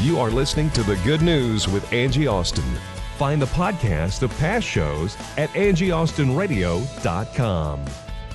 [0.00, 2.64] You are listening to The Good News with Angie Austin.
[3.16, 7.84] Find the podcast of past shows at angieaustinradio.com.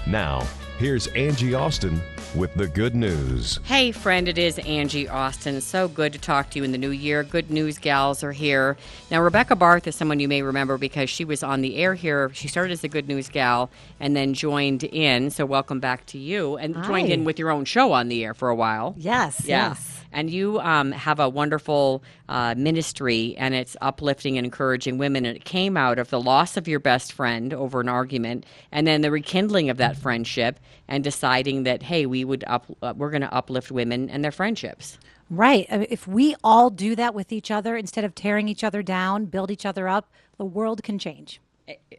[0.05, 0.41] Now,
[0.77, 2.01] here's Angie Austin
[2.35, 3.61] with the good news.
[3.63, 5.61] Hey, friend, it is Angie Austin.
[5.61, 7.23] So good to talk to you in the new year.
[7.23, 8.75] Good news gals are here.
[9.09, 12.29] Now, Rebecca Barth is someone you may remember because she was on the air here.
[12.33, 13.69] She started as a good news gal
[14.01, 15.29] and then joined in.
[15.29, 18.33] So, welcome back to you and joined in with your own show on the air
[18.33, 18.95] for a while.
[18.97, 19.69] Yes, Yeah.
[19.69, 20.02] yes.
[20.13, 25.25] And you um, have a wonderful uh, ministry, and it's uplifting and encouraging women.
[25.25, 28.87] And it came out of the loss of your best friend over an argument, and
[28.87, 33.11] then the rekindling of that friendship, and deciding that hey, we would up, uh, we're
[33.11, 34.97] going to uplift women and their friendships.
[35.29, 35.65] Right.
[35.69, 39.49] If we all do that with each other instead of tearing each other down, build
[39.49, 41.41] each other up, the world can change.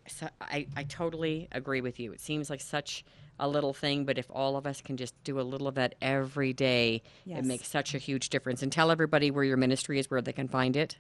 [0.07, 2.13] So I, I totally agree with you.
[2.13, 3.05] It seems like such
[3.39, 5.95] a little thing, but if all of us can just do a little of that
[6.01, 7.41] every day, Yes.
[7.41, 8.63] it makes such a huge difference.
[8.63, 10.97] And tell everybody where your ministry is, where they can find it.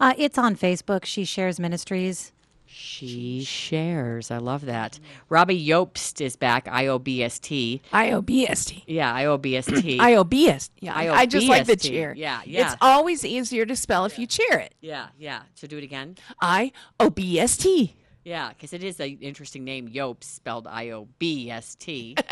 [0.00, 1.04] Uh, it's on Facebook.
[1.04, 2.32] She shares ministries.
[2.66, 4.30] She shares.
[4.30, 4.98] I love that.
[5.28, 6.66] Robbie Iobst is back.
[6.70, 7.82] I O B S T.
[7.92, 8.82] IOBST.
[8.86, 9.98] Yeah, I O B S T.
[10.00, 10.70] IOBS.
[10.80, 12.14] Yeah, I, I just like the cheer.
[12.16, 12.66] Yeah, yeah.
[12.66, 14.74] It's always easier to spell if you cheer it.
[14.80, 15.42] Yeah, yeah.
[15.54, 16.16] So do it again.
[16.40, 17.94] I O B S T.
[18.24, 19.88] Yeah, because it is an interesting name.
[19.88, 22.16] Iobst spelled I O B S T.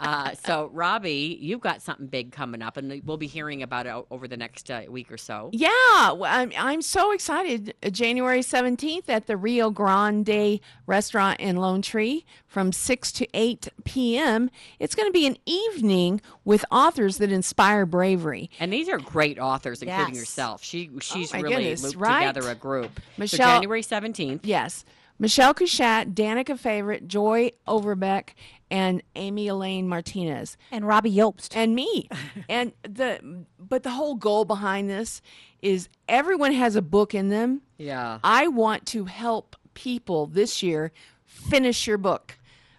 [0.00, 3.92] Uh, so, Robbie, you've got something big coming up, and we'll be hearing about it
[4.12, 5.50] over the next uh, week or so.
[5.52, 7.74] Yeah, well, I'm, I'm so excited.
[7.82, 13.68] Uh, January 17th at the Rio Grande restaurant in Lone Tree from 6 to 8
[13.82, 14.50] p.m.
[14.78, 18.50] It's going to be an evening with authors that inspire bravery.
[18.60, 20.20] And these are great authors, including Yes.
[20.20, 20.62] yourself.
[20.62, 22.26] She she's my really goodness, looped right?
[22.28, 23.00] together a group.
[23.26, 24.46] so January seventeenth.
[24.46, 24.84] Yes.
[25.18, 28.34] Michelle Cushatt, Danica Favorite, Joy Overbeck,
[28.70, 30.56] and Amy Elaine Martinez.
[30.70, 31.56] And Robbie Iobst.
[31.56, 32.08] and me.
[32.48, 35.20] and the but the whole goal behind this
[35.60, 37.62] is everyone has a book in them.
[37.78, 38.18] Yeah.
[38.22, 40.92] I want to help people this year
[41.24, 42.38] finish your book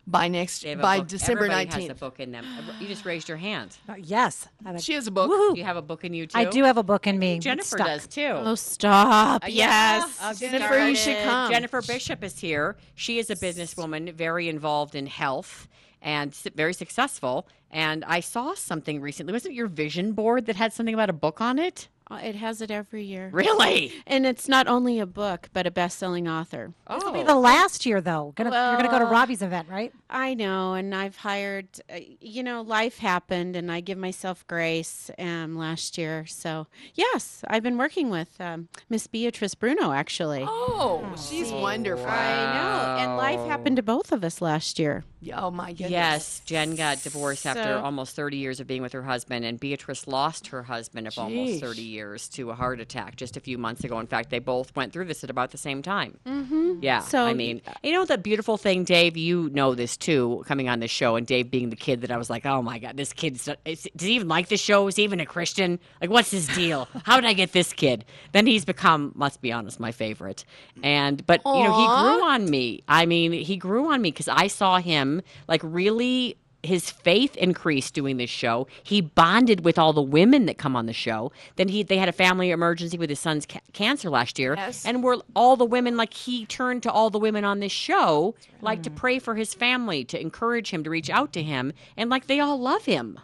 [0.10, 2.00] by next They have a by book- December everybody has a nineteenth.
[2.00, 2.46] book in them.
[2.80, 3.78] You just raised your hand.
[3.88, 4.48] Uh, yes.
[4.66, 5.30] I have- She has a book.
[5.32, 5.54] Woohoo.
[5.54, 6.38] Do you have a book in you too?
[6.38, 7.40] I do have a book in me.
[7.40, 7.88] Jennifer stuck.
[7.88, 8.32] does too.
[8.34, 9.44] Oh, stop.
[9.48, 10.18] yes.
[10.22, 10.40] yes.
[10.40, 11.52] Jennifer, you should come.
[11.52, 12.76] Jennifer Bishop is here.
[12.96, 15.68] She is a businesswoman, very involved in health
[16.02, 17.48] and s- very successful.
[17.72, 19.32] And I saw something recently.
[19.34, 21.88] Was it your vision board that had something about a book on it?
[22.12, 23.30] Uh, It has it every year.
[23.32, 23.94] Really?
[24.08, 26.74] And it's not only a book, but a best selling author.
[26.90, 28.34] This will be the last year, though.
[28.36, 29.94] Gonna, you're going to go to Robbie's event, right?
[30.10, 35.12] I know, and I've hired, uh, you know, life happened, and I give myself grace
[35.20, 36.26] um, last year.
[36.26, 36.66] So,
[36.96, 40.44] yes, I've been working with um, Miss Beatrice Bruno, actually.
[40.48, 42.08] Oh, she's wonderful.
[42.08, 43.04] I know.
[43.04, 45.04] And life happened to both of us last year.
[45.36, 45.92] Oh my goodness.
[45.92, 50.08] Yes, Jen got divorced after almost 30 years of being with her husband, and Beatrice
[50.08, 53.84] lost her husband of almost 30 years to a heart attack just a few months
[53.84, 54.00] ago.
[54.00, 56.18] In fact, they both went through this at about the same time.
[56.26, 56.80] Mm-hmm.
[56.82, 57.02] Yeah.
[57.02, 59.18] So- I mean, you know the beautiful thing, Dave.
[59.18, 62.18] You know this too, coming on this show, and Dave being the kid that I
[62.18, 64.88] was like, oh my god, this kid's is, does he even like the show?
[64.88, 65.80] Is he even a Christian?
[66.02, 66.88] Like, what's his deal?
[67.04, 68.06] How did I get this kid?
[68.32, 70.46] Then he's become, must be honest, my favorite.
[70.84, 72.84] And but you know, he grew on me.
[72.88, 77.94] I mean, he grew on me because I saw him like really his faith increased
[77.94, 78.68] doing this show.
[78.84, 81.32] He bonded with all the women that come on the show.
[81.56, 84.86] Then he they had a family emergency with his son's ca- cancer last year, Yes.
[84.86, 88.36] and we're all the women like he turned to all the women on this show
[88.62, 92.10] like to pray for his family, to encourage him, to reach out to him, and
[92.10, 93.20] like they all love him.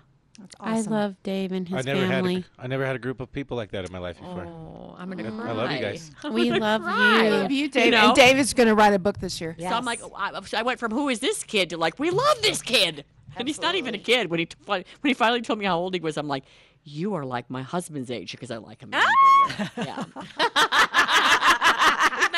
[0.60, 2.36] I love Dave and I his never family.
[2.36, 4.46] had a, I never had a group of people like that in my life before.
[4.46, 6.12] Oh, I'm gonna I love you guys.
[6.30, 7.30] we love I you.
[7.30, 7.92] love you, Dave.
[7.92, 8.08] know?
[8.08, 9.56] And David's going to write a book this year.
[9.60, 12.42] So I'm like, I, I went from who is this kid to like we love
[12.42, 13.06] this kid,
[13.38, 14.30] and he's not even a kid.
[14.30, 16.44] When he t- when he finally told me how old he was, I'm like,
[16.84, 18.92] you are like my husband's age because I like him.
[18.92, 19.72] younger.
[19.78, 20.04] yeah.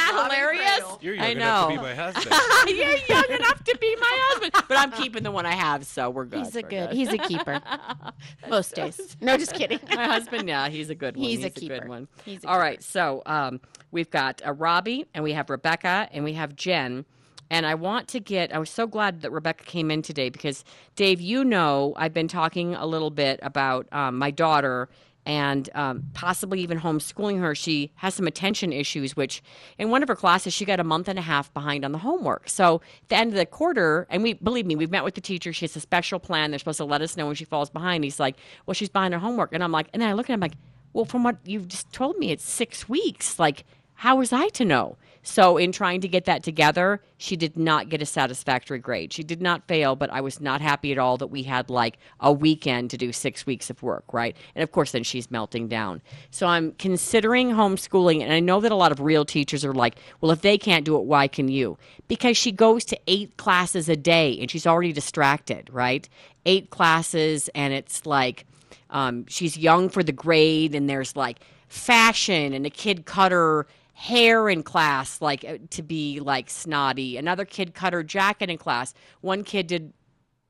[0.07, 0.97] Isn't that hilarious?
[1.01, 1.75] You're young I enough know.
[1.75, 2.35] to be my husband.
[2.78, 6.09] You're young enough to be my husband, but I'm keeping the one I have, so
[6.09, 6.40] we're good.
[6.45, 6.91] He's a We're good.
[6.94, 7.62] He's a keeper.
[8.50, 9.17] Most days.
[9.22, 9.79] No, just kidding.
[9.94, 11.26] my husband, yeah, he's a good one.
[11.26, 11.87] He's a good keeper.
[11.87, 12.08] one.
[12.26, 13.59] He's a All right, so um,
[13.91, 17.05] we've got uh, Robbie, and we have Rebecca, and we have Jen.
[17.49, 20.66] And I want to get, I was so glad that Rebecca came in today because,
[20.97, 24.90] Dave, you know, I've been talking a little bit about um, my daughter
[25.28, 27.53] and um, possibly even homeschooling her.
[27.53, 29.44] She has some attention issues, which
[29.78, 31.97] in one of her classes, she got a month and a half behind on the
[31.97, 32.47] homework.
[32.47, 35.22] So at the end of the quarter, and we believe me, we've met with the
[35.22, 35.52] teacher.
[35.52, 36.52] She has a special plan.
[36.52, 38.06] They're supposed to let us know when she falls behind.
[38.06, 39.52] He's like, well, she's behind her homework.
[39.52, 40.56] And I'm like, and then I look at him like,
[40.94, 43.38] well, from what you've just told me, it's six weeks.
[43.38, 43.66] Like,
[43.96, 44.96] how was I to know?
[45.29, 49.12] So, in trying to get that together, she did not get a satisfactory grade.
[49.12, 51.97] She did not fail, but I was not happy at all that we had like
[52.22, 54.38] a weekend to do six weeks of work, right?
[54.56, 56.02] And of course, then she's melting down.
[56.32, 59.97] So, I'm considering homeschooling, and I know that a lot of real teachers are like,
[60.22, 61.78] well, if they can't do it, why can you?
[62.08, 66.08] Because she goes to eight classes a day and she's already distracted, right?
[66.46, 68.46] Eight classes, and it's like,
[68.91, 73.68] um, she's young for the grade, and there's like fashion, and a kid cut her
[73.97, 77.17] hair in class, like uh, to be like snotty.
[77.17, 78.94] Another kid cut her jacket in class.
[79.22, 79.91] One kid did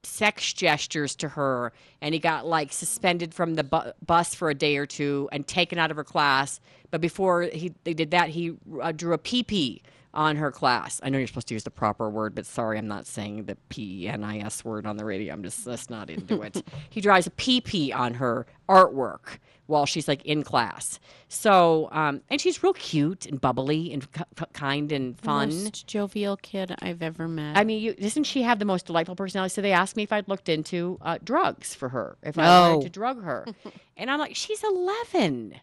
[0.04, 1.72] sex gestures to her,
[2.02, 5.48] and he got like suspended from the bu- bus for a day or two and
[5.48, 6.60] taken out of her class.
[6.92, 8.52] But before he they did that, he
[8.82, 9.82] uh, drew a pee pee
[10.14, 11.00] on her class.
[11.04, 13.56] I know you're supposed to use the proper word, but sorry, I'm not saying the
[13.70, 15.34] P N I S word on the radio.
[15.34, 16.64] I'm just that's not into it.
[16.90, 21.00] he draws a pee on her artwork while she's like in class.
[21.28, 24.24] So, um, and she's real cute and bubbly and k-
[24.54, 25.50] kind and fun.
[25.50, 27.58] Most jovial kid I've ever met.
[27.58, 29.54] I mean, you, doesn't she have the most delightful personality?
[29.54, 32.84] So they asked me if I'd looked into uh, drugs for her, if I wanted
[32.84, 33.46] to drug her,
[33.98, 35.60] and I'm like, she's 11.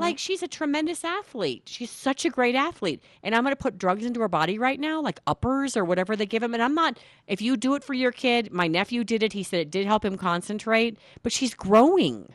[0.00, 0.18] Like mm.
[0.18, 1.64] she's a tremendous athlete.
[1.66, 4.80] She's such a great athlete, and I'm going to put drugs into her body right
[4.80, 6.54] now, like uppers or whatever they give him.
[6.54, 6.98] And I'm not.
[7.26, 9.32] If you do it for your kid, my nephew did it.
[9.32, 12.34] He said it did help him concentrate, but she's growing.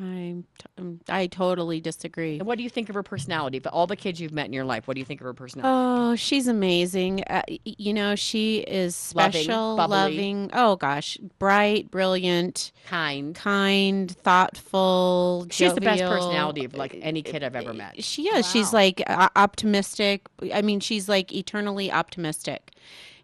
[0.00, 0.36] I,
[0.78, 2.38] um, I totally disagree.
[2.38, 3.58] And what do you think of her personality?
[3.58, 5.34] But all the kids you've met in your life, what do you think of her
[5.34, 5.72] personality?
[5.72, 7.24] Oh, she's amazing.
[7.24, 9.96] Uh, you know, she is special, bubbly.
[9.96, 10.50] loving.
[10.52, 13.34] Oh gosh, bright, brilliant, kind.
[13.34, 15.46] kind, thoughtful.
[15.50, 18.02] She's the best personality of like any kid I've ever met.
[18.04, 18.50] She is.
[18.50, 20.26] She's like uh, optimistic.
[20.52, 22.72] I mean, she's like eternally optimistic.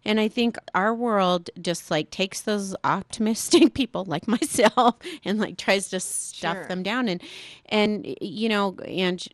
[0.05, 4.95] And I think our world just like takes those optimistic people like myself
[5.25, 6.67] and like tries to stuff Sure.
[6.67, 7.07] them down.
[7.07, 7.21] And
[7.67, 9.25] and you know, and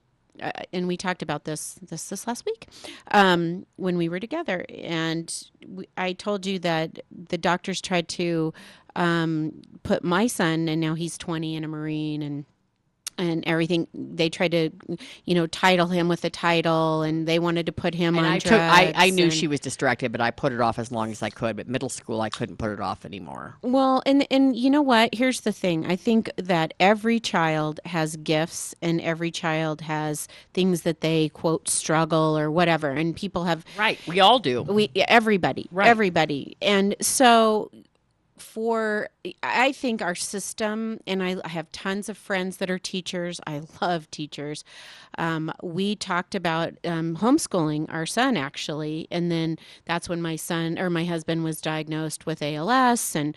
[0.42, 2.68] uh, and we talked about this this this last week
[3.12, 4.66] um, when we were together.
[4.69, 5.33] And
[5.68, 8.54] we, I told you that the doctors tried to
[8.95, 12.45] um, put my son, and now he's twenty and a marine, and
[13.19, 13.88] and everything.
[13.94, 14.69] They tried to,
[15.25, 18.31] you know, title him with a title, and they wanted to put him And on
[18.33, 20.92] I took I, I knew and- she was distracted, but I put it off as
[20.92, 21.56] long as I could.
[21.57, 23.57] But middle school I couldn't put it off anymore.
[23.62, 25.13] Well, and and you know what?
[25.13, 25.86] Here's the thing.
[25.86, 31.68] I think that every child has gifts, and every child has things that they quote
[31.69, 32.89] struggle or whatever.
[32.89, 34.00] And people have Right.
[34.07, 34.62] We all do.
[34.63, 35.88] we everybody Right.
[35.88, 37.71] everybody and so
[38.41, 39.09] for
[39.44, 43.39] i think our system and I, I have tons of friends that are teachers.
[43.45, 44.63] I love teachers.
[45.18, 50.80] Um, we talked about um, homeschooling our son actually and then that's when my son
[50.80, 53.36] or my husband was diagnosed with als and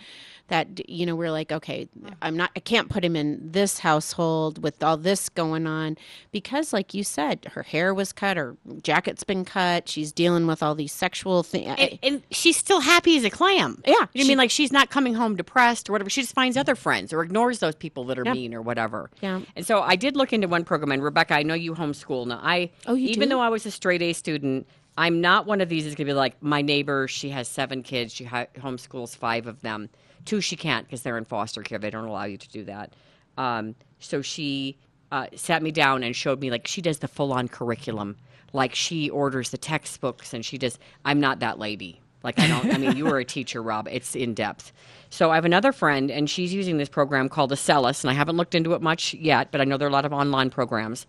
[0.52, 1.88] that you know we're like okay
[2.20, 5.96] i'm not i can't put him in this household with all this going on
[6.30, 10.62] because like you said her hair was cut her jacket's been cut she's dealing with
[10.62, 13.82] all these sexual things uh, And, and she's still happy as a clam.
[13.86, 14.38] Yeah, You she- mean?
[14.38, 16.10] Like she's not coming home depressed or whatever.
[16.10, 16.60] She just finds mm.
[16.60, 18.34] other friends or ignores those people that are Yeah.
[18.34, 19.10] mean or whatever.
[19.20, 19.40] Yeah.
[19.56, 20.92] And so I did look into one program.
[20.92, 22.26] And Rebecca, I know you homeschool.
[22.26, 23.34] Now I Oh, you even do?
[23.36, 24.66] though I was a straight A student,
[24.98, 27.08] I'm not one of these that's gonna be like my neighbor.
[27.08, 28.12] She has seven kids.
[28.12, 29.88] She ha- homeschools five of them.
[30.24, 31.78] Two she can't because they're in foster care.
[31.78, 32.92] They don't allow you to do that.
[33.36, 34.76] Um, so she
[35.10, 38.16] uh, sat me down and showed me like she does the full on curriculum.
[38.52, 40.78] Like she orders the textbooks and she does.
[41.04, 42.00] I'm not that lady.
[42.22, 42.72] Like I don't.
[42.72, 43.88] I mean, you were a teacher, Rob.
[43.90, 44.72] It's in depth.
[45.10, 48.36] So I have another friend, and she's using this program called Acellus, and I haven't
[48.36, 51.06] looked into it much yet, but I know there are a lot of online programs.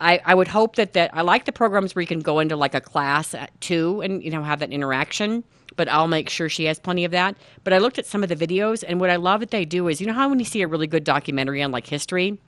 [0.00, 2.56] I, I would hope that that I like the programs where you can go into
[2.56, 5.44] like a class at two and you know have that interaction.
[5.76, 7.36] But I'll make sure she has plenty of that.
[7.64, 9.88] But I looked at some of the videos, and what I love that they do
[9.88, 12.38] is you know how when you see a really good documentary on like history,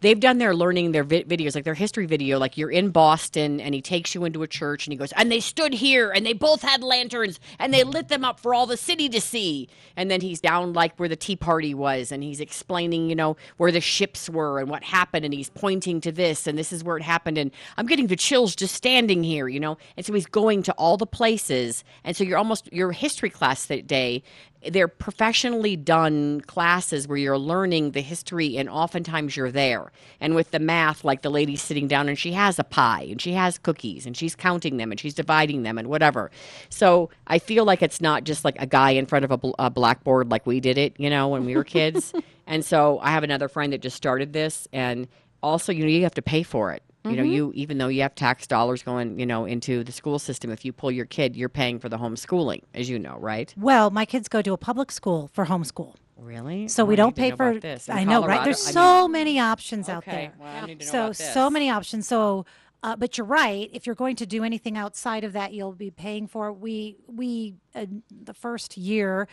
[0.00, 3.60] they've done their learning their vi- videos like their history video like you're in boston
[3.60, 6.24] and he takes you into a church and he goes and they stood here and
[6.24, 9.68] they both had lanterns and they lit them up for all the city to see.
[9.96, 13.36] And then he's down like where the tea party was and he's explaining you know
[13.56, 16.82] where the ships were and what happened and he's pointing to this and this is
[16.82, 19.76] where it happened and i'm getting the chills just standing here you know?
[19.96, 23.66] And so he's going to all the places and so you're almost your history class
[23.66, 24.22] that day
[24.68, 29.90] they're professionally done classes where you're learning the history and oftentimes you're there.
[30.20, 33.20] And with the math like the lady's sitting down and she has a pie and
[33.20, 36.30] she has cookies and she's counting them and she's dividing them and whatever.
[36.68, 39.50] So i feel like it's not just like a guy in front of a, bl-
[39.58, 42.12] a blackboard like we did it you know when we were kids.
[42.46, 45.06] And so i have another friend that just started this and
[45.40, 48.02] also you know you have to pay for it you know you even though you
[48.02, 51.34] have tax dollars going you know into the school system if you pull your kid
[51.36, 54.58] you're paying for the homeschooling as you know right Well, my kids go to a
[54.58, 55.94] public school for homeschool.
[56.16, 56.68] Really?
[56.68, 57.58] So Oh, we don't pay for.
[57.58, 57.88] this.
[57.88, 58.26] In I know, right?
[58.40, 60.32] Colorado- There's I so mean- many options out there.
[60.38, 62.06] well, I need to know so so many options.
[62.06, 62.44] So
[62.82, 63.68] Uh, but you're right.
[63.74, 66.50] If you're going to do anything outside of that, you'll be paying for.
[66.50, 69.28] We we uh, the first year,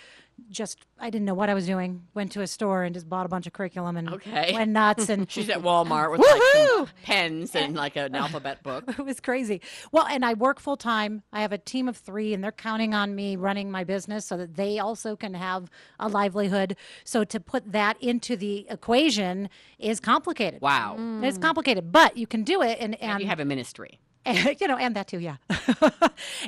[0.50, 2.04] just I didn't know what I was doing.
[2.14, 4.54] Went to a store and just bought a bunch of curriculum and Okay.
[4.54, 8.86] went nuts and She's at Walmart with like pens and like an alphabet book.
[8.88, 9.62] it was crazy.
[9.92, 11.24] Well, and I work full time.
[11.34, 14.38] I have a team of three, and they're counting on me running my business so
[14.38, 16.76] that they also can have a livelihood.
[17.04, 20.62] So to put that into the equation is complicated.
[20.62, 20.96] Wow.
[21.24, 24.00] It's complicated, but you can do it, and and, And you have a ministry.
[24.60, 25.38] you know, and that too, yeah.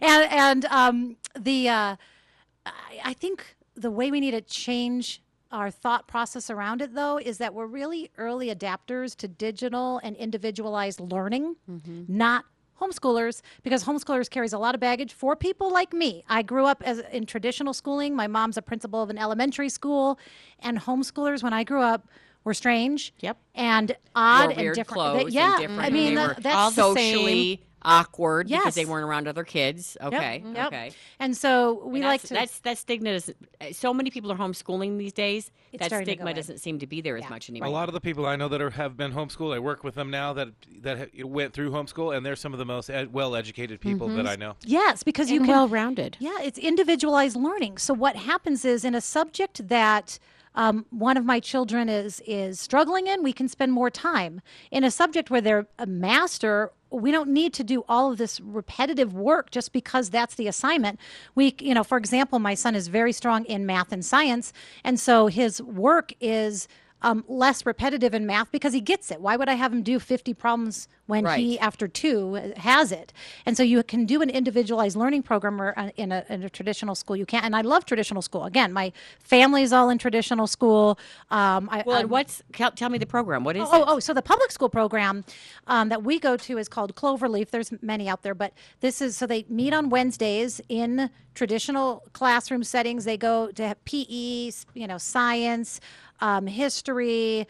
[0.01, 1.95] and and um, the uh,
[2.65, 2.71] I,
[3.05, 5.21] I think the way we need to change
[5.51, 10.15] our thought process around it, though, is that we're really early adapters to digital and
[10.17, 12.03] individualized learning, mm-hmm.
[12.07, 12.45] not
[12.79, 16.81] homeschoolers because homeschoolers carries a lot of baggage for people like me i grew up
[16.85, 20.17] as in traditional schooling my mom's a principal of an elementary school
[20.59, 22.07] and homeschoolers when i grew up
[22.45, 23.37] were strange Yep.
[23.53, 25.81] and odd Wore and different clothes They- yeah and different.
[25.81, 27.57] i mean they that- were that's all the same.
[27.83, 29.97] Socially awkward because they weren't around other kids.
[30.01, 30.43] Okay.
[30.45, 30.67] Yep.
[30.67, 30.91] Okay.
[31.19, 32.33] And so we And like that's, to.
[32.33, 33.33] that's that stigma is
[33.71, 35.51] so many people are homeschooling these days.
[35.71, 37.67] It's that starting to go stigma doesn't seem to be there as much anymore.
[37.67, 39.95] A lot of the people I know that are, have been homeschooled, I work with
[39.95, 40.49] them now that
[40.81, 44.27] that ha- went through homeschool, and they're some of the most ed- well-educated people that
[44.27, 44.55] I know.
[44.65, 45.55] yes, because you and can.
[45.55, 46.17] well rounded.
[46.19, 47.77] yeah, it's individualized learning.
[47.77, 50.17] So what happens is in a subject that
[50.55, 54.41] um, one of my children is is struggling in, we can spend more time.
[54.71, 58.39] In a subject where they're a master, we don't need to do all of this
[58.39, 60.99] repetitive work just because that's the assignment.
[61.35, 64.53] We, you know, for example, my son is very strong in math and science,
[64.83, 66.67] and so his work is.
[67.01, 69.21] Um, less repetitive in math because he gets it.
[69.21, 73.13] Why would I have him do 50 problems when he, after two, uh, has it?
[73.45, 76.49] And so you can do an individualized learning program or, uh, in, a, in a
[76.49, 77.15] traditional school.
[77.15, 78.43] You can't, and I love traditional school.
[78.43, 78.91] Again, my
[79.23, 80.99] family is all in traditional school.
[81.31, 83.45] Um, I, well, I'm- and what's tell, tell me the program?
[83.45, 83.85] What is Oh, it?
[83.87, 85.23] oh, so the public school program
[85.67, 87.49] um, that we go to is called Cloverleaf.
[87.49, 88.51] There's many out there, but
[88.81, 93.05] this is so they meet on Wednesdays in traditional classroom settings.
[93.05, 95.79] They go to have PE, you know, science,
[96.19, 97.47] um, history.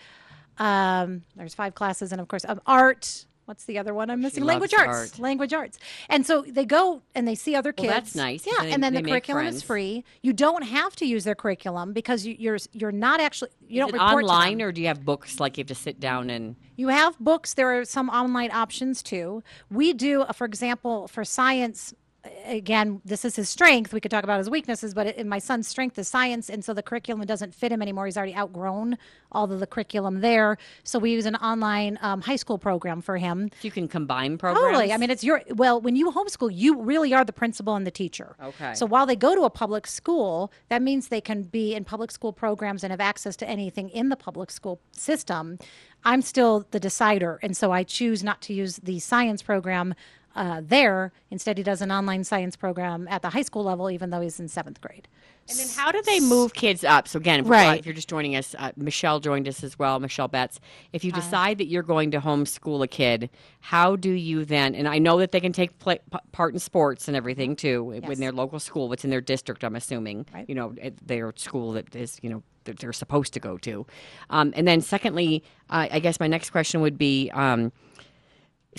[0.60, 3.26] Um, there's five classes, and of course, um, art.
[3.46, 4.44] What's the other one I'm missing?
[4.44, 5.14] Language arts.
[5.14, 5.20] art.
[5.20, 5.80] Language arts.
[6.08, 7.88] And so they go and they see other kids.
[7.88, 8.46] Well, that's nice.
[8.46, 10.04] Yeah, They- and then the curriculum is free.
[10.22, 13.88] You don't have to use their curriculum because you, you're you're not actually you Is
[13.88, 16.00] don't it report to online or do you have books like you have to sit
[16.00, 17.56] down and You have books.
[17.56, 19.42] There are some online options too.
[19.72, 21.96] We do, uh, for example, for science.
[22.46, 23.94] Again, this is his strength.
[23.94, 26.74] We could talk about his weaknesses, but it, my son's strength is science, and so
[26.74, 28.08] the curriculum doesn't fit him anymore.
[28.08, 28.98] He's already outgrown
[29.32, 30.58] all of the curriculum there.
[30.84, 33.50] So we use an online um, high school program for him.
[33.62, 34.66] you can combine programs?
[34.66, 34.92] Totally.
[34.92, 35.80] I mean, it's your well.
[35.80, 38.36] When you homeschool, you really are the principal and the teacher.
[38.44, 38.74] Okay.
[38.74, 42.12] So while they go to a public school, that means they can be in public
[42.12, 45.58] school programs and have access to anything in the public school system.
[46.04, 49.94] I'm still the decider, and so I choose not to use the science program
[50.36, 51.12] uh, there.
[51.32, 54.40] Instead, he does an online science program at the high school level, even though he's
[54.40, 55.08] in seventh grade.
[55.50, 57.08] And then how do they move kids up?
[57.08, 57.80] So again, if, Right.
[57.80, 60.60] if you're just joining us, uh, Michelle joined us as well, Michelle Betts.
[60.94, 64.76] If you decide that you're going to homeschool a kid, how do you then?
[64.76, 68.00] And I know that they can take play, p- part in sports and everything too
[68.00, 68.12] Yes.
[68.12, 69.64] in their local school, what's in their district.
[69.64, 70.46] I'm assuming, Right.
[70.48, 73.88] you know, at their school that is, you know, that they're supposed to go to.
[74.30, 77.32] Um, and then secondly, uh, I guess my next question would be.
[77.32, 77.72] Um,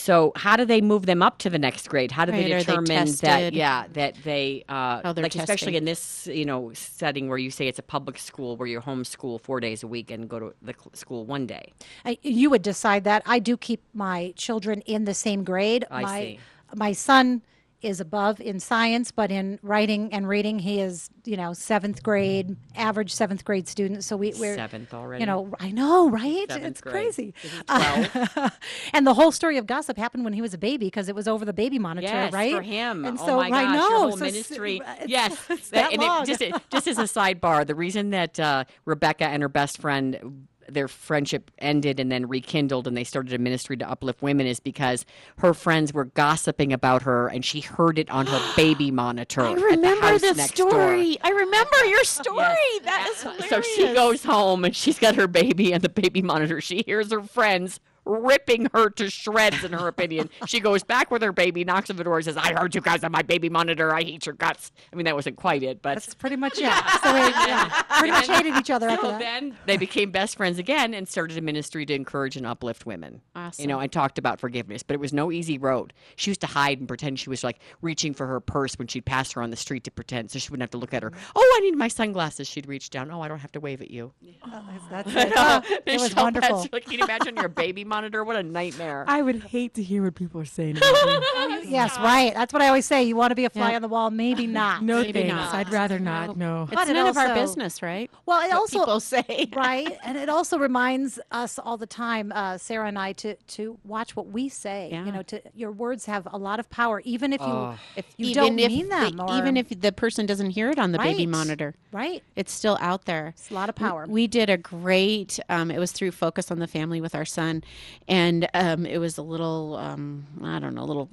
[0.00, 2.10] so how do they move them up to the next grade?
[2.10, 3.52] How do Right, they are they determine that?
[3.52, 7.78] Yeah, that they uh, like especially in this you know setting where you say it's
[7.78, 11.26] a public school where you homeschool four days a week and go to the school
[11.26, 11.72] one day.
[12.04, 13.22] I, you would decide that.
[13.26, 15.84] I do keep my children in the same grade.
[15.90, 16.40] I my, see.
[16.74, 17.42] My son
[17.82, 22.56] is above in science, but in writing and reading, he is, you know, seventh grade,
[22.76, 24.04] average seventh grade student.
[24.04, 25.22] So we, we're Seventh already.
[25.22, 26.46] You know, I know, right?
[26.48, 26.92] Seventh it's grade.
[26.92, 27.34] crazy.
[27.66, 28.58] 12?
[28.92, 31.26] and the whole story of gossip happened when he was a baby because it was
[31.26, 32.54] over the baby monitor, Yes, right?
[32.54, 33.04] for him.
[33.04, 33.98] And oh so my gosh, I know.
[33.98, 34.80] whole so ministry.
[35.06, 36.02] yes, it's that and.
[36.02, 40.46] It, just just as a sidebar, the reason that uh, Rebecca and her best friend
[40.74, 44.60] their friendship ended and then rekindled and they started a ministry to uplift women is
[44.60, 45.04] because
[45.38, 49.52] her friends were gossiping about her and she heard it on her baby monitor I
[49.52, 50.70] remember the next door.
[50.70, 51.18] story.
[51.22, 52.38] I remember your story.
[52.38, 52.84] Yes.
[52.84, 53.48] That is hilarious.
[53.48, 56.60] So she goes home and she's got her baby and the baby monitor.
[56.60, 60.30] She hears her friends ripping her to shreds, in her opinion.
[60.46, 62.80] she goes back with her baby, knocks on the door, and says, I heard you
[62.80, 63.94] guys on my baby monitor.
[63.94, 64.72] I hate your guts.
[64.92, 65.94] I mean, that wasn't quite it, but.
[65.94, 66.72] That's pretty much it.
[67.02, 69.18] So we yeah, pretty much hated each other after So that.
[69.20, 73.20] then they became best friends again and started a ministry to encourage and uplift women.
[73.58, 75.92] You know, I talked about forgiveness, but it was no easy road.
[76.16, 79.04] She used to hide and pretend she was like reaching for her purse when she'd
[79.06, 81.10] pass her on the street to pretend so she wouldn't have to look at her.
[81.10, 81.30] Mm-hmm.
[81.36, 82.46] Oh, I need my sunglasses.
[82.48, 83.10] She'd reach down.
[83.10, 84.12] Oh, I don't have to wave at you.
[84.52, 85.32] Oh, that's it.
[85.36, 86.60] Oh, it was wonderful.
[86.62, 88.00] Betts, like, can you imagine your baby monitor?
[88.00, 88.24] monitor.
[88.24, 89.04] What a nightmare.
[89.08, 90.92] I would hate to hear what people are saying about
[91.62, 91.70] me.
[91.70, 92.32] yes, right.
[92.34, 93.02] That's what I always say.
[93.02, 93.76] You want to be a fly Yeah.
[93.76, 94.10] on the wall?
[94.10, 94.82] Maybe not.
[94.82, 95.34] No Maybe thanks.
[95.34, 95.54] not.
[95.54, 96.36] I'd rather not.
[96.36, 96.62] No.
[96.64, 98.10] It's But it none of our business, right?
[98.26, 99.48] Well, it What also people say.
[99.56, 103.78] right, and it also reminds us all the time, uh, Sarah and I, to to
[103.84, 104.88] watch what we say.
[104.92, 105.04] Yeah.
[105.04, 108.26] You know, to your words have a lot of power, even if you If you
[108.30, 110.98] even don't if mean the- or, even if the person doesn't hear it on the
[110.98, 112.22] baby monitor, right.
[112.36, 113.28] it's still out there.
[113.28, 114.06] It's a lot of W- power.
[114.08, 115.38] We did a great.
[115.48, 117.62] Um, it was through Focus on the Family with our son,
[118.08, 119.76] and um, it was a little.
[119.76, 121.08] Um, I don't know, a little.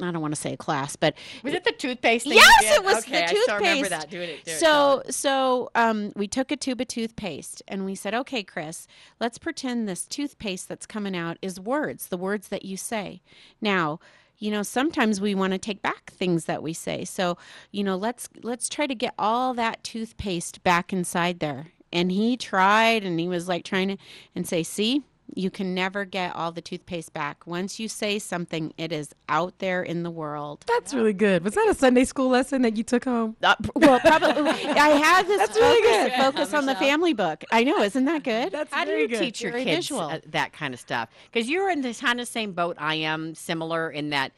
[0.00, 2.36] I don't want to say a class, but Was it the toothpaste thing?
[2.36, 3.42] yes, it was okay, the I toothpaste.
[3.42, 4.10] still remember that.
[4.10, 4.44] Do it.
[4.44, 8.42] Do it, so, so um, we took a tube of toothpaste and we said, "Okay,
[8.44, 8.86] Chris,
[9.18, 13.22] let's pretend this toothpaste that's coming out is words, the words that you say."
[13.60, 13.98] Now,
[14.38, 17.04] you know, sometimes we want to take back things that we say.
[17.04, 17.36] So,
[17.72, 21.72] you know, let's let's try to get all that toothpaste back inside there.
[21.92, 23.96] And he tried, and he was like trying to,
[24.36, 25.02] and say, "See."
[25.38, 27.46] You can never get all the toothpaste back.
[27.46, 30.64] Once you say something, it is out there in the world.
[30.66, 31.44] That's really good.
[31.44, 33.36] Was that a Sunday school lesson that you took home?
[33.40, 34.50] Uh, well, probably.
[34.50, 36.24] I had this That's really focus, good.
[36.24, 37.44] focus on the family book.
[37.52, 38.50] I know, isn't that good?
[38.50, 39.20] That's How do you good.
[39.20, 40.00] teach your Very kids visual.
[40.00, 41.08] uh, that kind of stuff?
[41.32, 44.32] Because you're in the kind of same boat I am, similar in that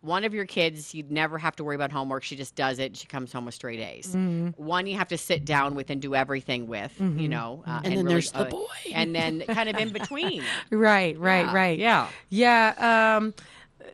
[0.00, 2.22] one, of your kids, you'd never have to worry about homework.
[2.24, 2.96] She just does it.
[2.96, 4.06] She comes home with straight A's.
[4.08, 4.48] Mm-hmm.
[4.62, 7.62] One you have to sit down with and do everything with, you know.
[7.66, 8.66] Uh, And then really- there's the uh, boy.
[8.94, 10.42] And then kind of in between.
[10.70, 11.78] Right, right, Yeah, right.
[11.78, 12.08] yeah.
[12.30, 13.16] Yeah.
[13.18, 13.34] Um,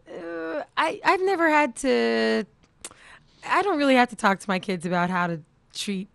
[0.09, 2.45] uh, I I've never had to.
[3.49, 5.41] I don't really have to talk to my kids about how to
[5.75, 6.09] treat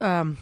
[0.00, 0.38] um,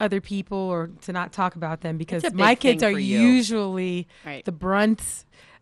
[0.00, 3.20] other people or to not talk about them because my kids are you.
[3.20, 4.44] usually Right.
[4.44, 5.00] the brunt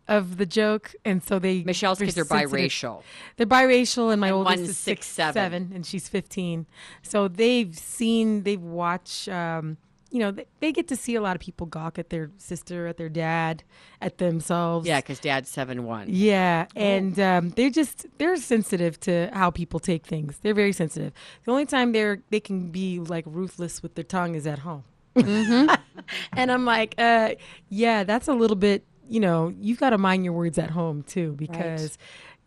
[0.09, 3.03] of the joke, and so they Michelle's because they're kids are biracial.
[3.37, 5.33] They're biracial, and my And oldest is six, six, seven.
[5.33, 6.65] seven, and she's fifteen.
[7.03, 9.29] So they've seen, they've watched.
[9.29, 9.77] Um,
[10.11, 12.87] you know, they, they get to see a lot of people gawk at their sister,
[12.87, 13.61] at their dad,
[14.01, 14.87] at themselves.
[14.87, 16.07] Yeah, because dad's 7 1.
[16.09, 20.39] Yeah, and um, they're just they're sensitive to how people take things.
[20.41, 21.13] They're very sensitive.
[21.45, 24.83] The only time they're they can be like ruthless with their tongue is at home.
[25.15, 27.35] and I'm like, uh,
[27.69, 28.83] yeah, that's a little bit.
[29.09, 31.97] You know, you've got to mind your words at home too, because,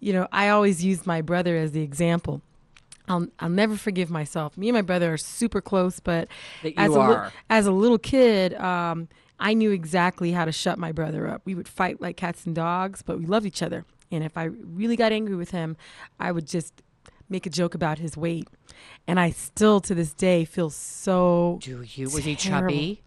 [0.00, 2.40] you know, I always use my brother as the example.
[3.08, 4.56] I'll I'll never forgive myself.
[4.56, 6.28] Me and my brother are super close, but
[6.76, 9.08] as a as a little kid, um,
[9.40, 11.42] I knew exactly how to shut my brother up.
[11.44, 13.84] We would fight like cats and dogs, but we loved each other.
[14.12, 15.76] And if I really got angry with him,
[16.20, 16.82] I would just
[17.28, 18.46] make a joke about his weight.
[19.08, 22.04] And I still to this day feel so Do you?
[22.04, 23.02] Was he chubby?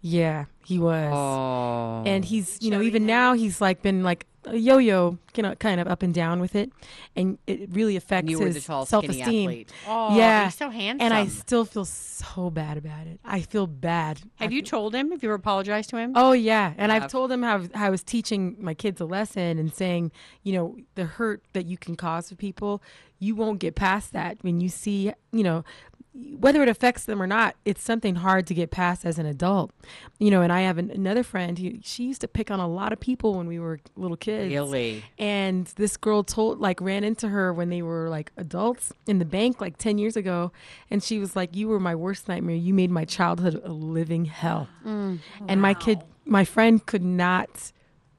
[0.00, 1.12] Yeah, he was.
[1.12, 2.02] Oh.
[2.08, 5.80] And he's, you know, even now he's like been like a yo-yo, you know, kind
[5.80, 6.72] of up and down with it,
[7.14, 9.66] and it really affects you his tall, self-esteem.
[9.86, 11.04] Oh, yeah, he's so handsome.
[11.04, 13.20] and I still feel so bad about it.
[13.22, 14.22] I feel bad.
[14.38, 15.10] I Have you told him?
[15.10, 16.12] Have you ever apologized to him?
[16.14, 19.58] Oh yeah, and I've told him how, how I was teaching my kids a lesson
[19.58, 20.10] and saying,
[20.42, 22.82] you know, the hurt that you can cause to people,
[23.18, 25.64] you won't get past that when you see, you know,
[26.12, 29.70] whether it affects them or not, it's something hard to get past as an adult,
[30.18, 30.42] you know.
[30.42, 32.98] And I have an, another friend who she used to pick on a lot of
[32.98, 34.52] people when we were little kids.
[34.52, 35.04] Really?
[35.18, 39.24] And this girl told, like, ran into her when they were like adults in the
[39.24, 40.50] bank, like 10 years ago.
[40.90, 42.56] And she was like, You were my worst nightmare.
[42.56, 44.68] You made my childhood a living hell.
[44.84, 45.20] Mm.
[45.46, 47.70] And my kid, my friend could not,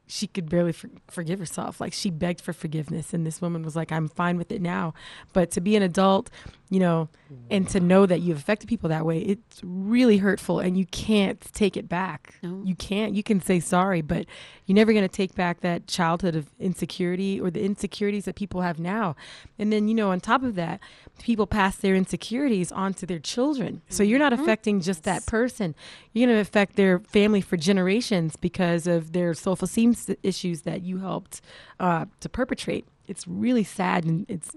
[0.07, 1.81] she could barely for, forgive herself.
[1.81, 3.13] Like, she begged for forgiveness.
[3.13, 4.93] And this woman was like, I'm fine with it now.
[5.33, 6.29] But to be an adult,
[6.71, 7.09] you know,
[7.49, 10.61] and to know that you've affected people that way, it's really hurtful.
[10.61, 12.35] And you can't take it back.
[12.65, 13.13] You can't.
[13.13, 14.25] You can say sorry, but
[14.65, 18.61] you're never going to take back that childhood of insecurity or the insecurities that people
[18.61, 19.17] have now.
[19.59, 20.79] And then, you know, on top of that,
[21.19, 23.81] people pass their insecurities onto their children.
[23.89, 25.75] So you're not affecting just that person.
[26.13, 30.83] You're going to affect their family for generations because of their self esteem issues that
[30.83, 31.41] you helped
[31.81, 32.85] uh, to perpetrate.
[33.09, 34.55] It's really sad and it's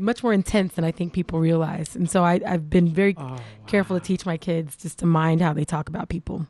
[0.00, 1.94] much more intense than I think people realize.
[1.94, 3.16] And so I, I've been very
[3.66, 6.46] careful to teach my kids just to mind how they talk about people.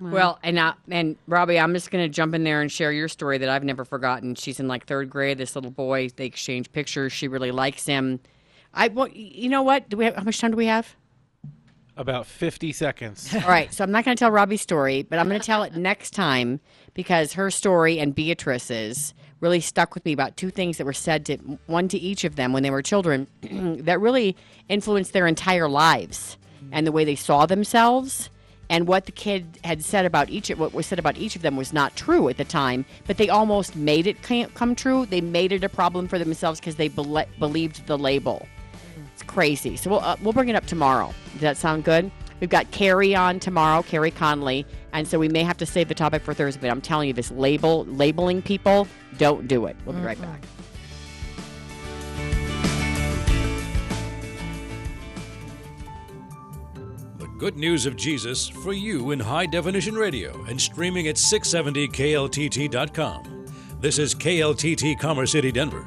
[0.00, 3.38] Well, and uh, and Robbie, I'm just gonna jump in there and share your story
[3.38, 4.36] that I've never forgotten.
[4.36, 5.38] She's in like third grade.
[5.38, 7.12] This little boy, they exchange pictures.
[7.12, 8.20] She really likes him.
[8.74, 9.88] I, well, you know what?
[9.88, 10.94] Do we have how much time do we have?
[11.96, 13.34] About 50 seconds.
[13.34, 15.64] All right, so I'm not going to tell Robbie's story, but I'm going to tell
[15.64, 16.60] it next time
[16.94, 21.26] because her story and Beatrice's really stuck with me about two things that were said
[21.26, 24.36] to one to each of them when they were children that really
[24.68, 26.36] influenced their entire lives
[26.72, 28.30] and the way they saw themselves.
[28.70, 31.56] And what the kid had said about each what was said about each of them
[31.56, 35.06] was not true at the time but they almost made it come true.
[35.06, 38.46] They made it a problem for themselves because they bele believed the label.
[39.14, 39.76] It's crazy.
[39.76, 41.14] So we'll, uh, we'll bring it up tomorrow.
[41.32, 45.42] Does that sound good We've got Carrie on tomorrow, Carrie Conley, and so we may
[45.42, 46.60] have to save the topic for Thursday.
[46.60, 49.76] But I'm telling you, this label labeling people, don't do it.
[49.84, 50.30] We'll be right mm-hmm.
[50.30, 50.42] back.
[57.18, 63.46] The good news of Jesus for you in high definition radio and streaming at 670kltt.com.
[63.80, 65.86] This is KLTT Commerce City, Denver.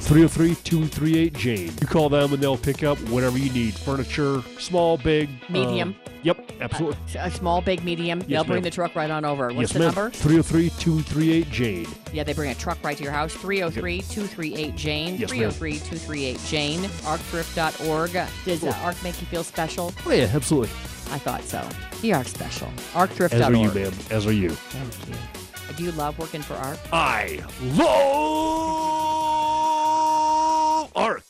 [0.00, 1.72] 303 238 Jane.
[1.80, 5.94] You call them and they'll pick up whatever you need furniture, small, big, Medium.
[6.04, 6.98] uh, yep, absolutely.
[7.16, 8.20] A small, big, medium.
[8.20, 8.62] They'll bring ma'am.
[8.64, 9.48] the truck right on over.
[9.48, 9.94] What's yes, the ma'am.
[9.94, 10.10] number?
[10.10, 11.86] 303 238 Jane.
[12.12, 13.32] Yeah, they bring a truck right to your house.
[13.34, 15.16] 303 238 Jane.
[15.16, 15.50] Yes, ma'am.
[15.50, 16.80] 303 238 Jane.
[16.80, 18.12] ArcThrift.org.
[18.44, 19.92] Does uh, ARC make you feel special?
[20.06, 20.70] Oh, yeah, absolutely.
[21.12, 21.66] I thought so.
[22.02, 22.68] You are special.
[22.94, 23.42] As ArcThrift.org.
[23.42, 23.92] are you, ma'am.
[24.10, 24.50] As are you.
[24.50, 25.14] Thank you.
[25.76, 26.78] Do you love working for ARC?
[26.92, 28.80] I love
[30.96, 31.29] ARC.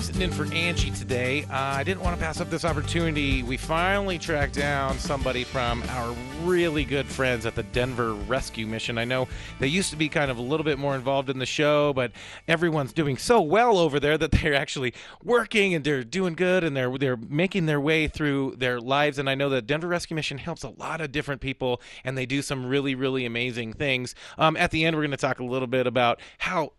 [0.00, 1.42] Sitting in for Angie today.
[1.44, 3.42] Uh, I didn't want to pass up this opportunity.
[3.42, 8.96] We finally tracked down somebody from our really good friends at the Denver Rescue Mission.
[8.96, 9.26] I know
[9.58, 12.12] they used to be kind of a little bit more involved in the show, but
[12.46, 16.76] everyone's doing so well over there that they're actually working and they're doing good and
[16.76, 19.18] they're they're making their way through their lives.
[19.18, 22.24] And I know that Denver Rescue Mission helps a lot of different people, and they
[22.24, 24.14] do some really really amazing things.
[24.38, 26.72] Um, at the end, we're going to talk a little bit about how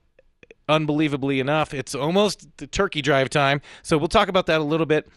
[0.69, 3.61] unbelievably enough, it's almost the turkey drive time.
[3.81, 5.09] So we'll talk about that a little bit.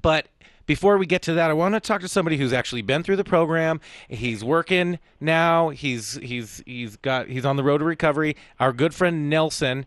[0.00, 0.28] But
[0.66, 3.16] before we get to that, I want to talk to somebody who's actually been through
[3.16, 3.80] the program.
[4.08, 5.68] He's working now.
[5.68, 8.36] He's he's he's got he's on the road to recovery.
[8.58, 9.84] Our good friend Nelson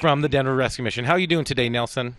[0.00, 1.04] from the Denver Rescue Mission.
[1.04, 2.16] How are you doing today, Nelson?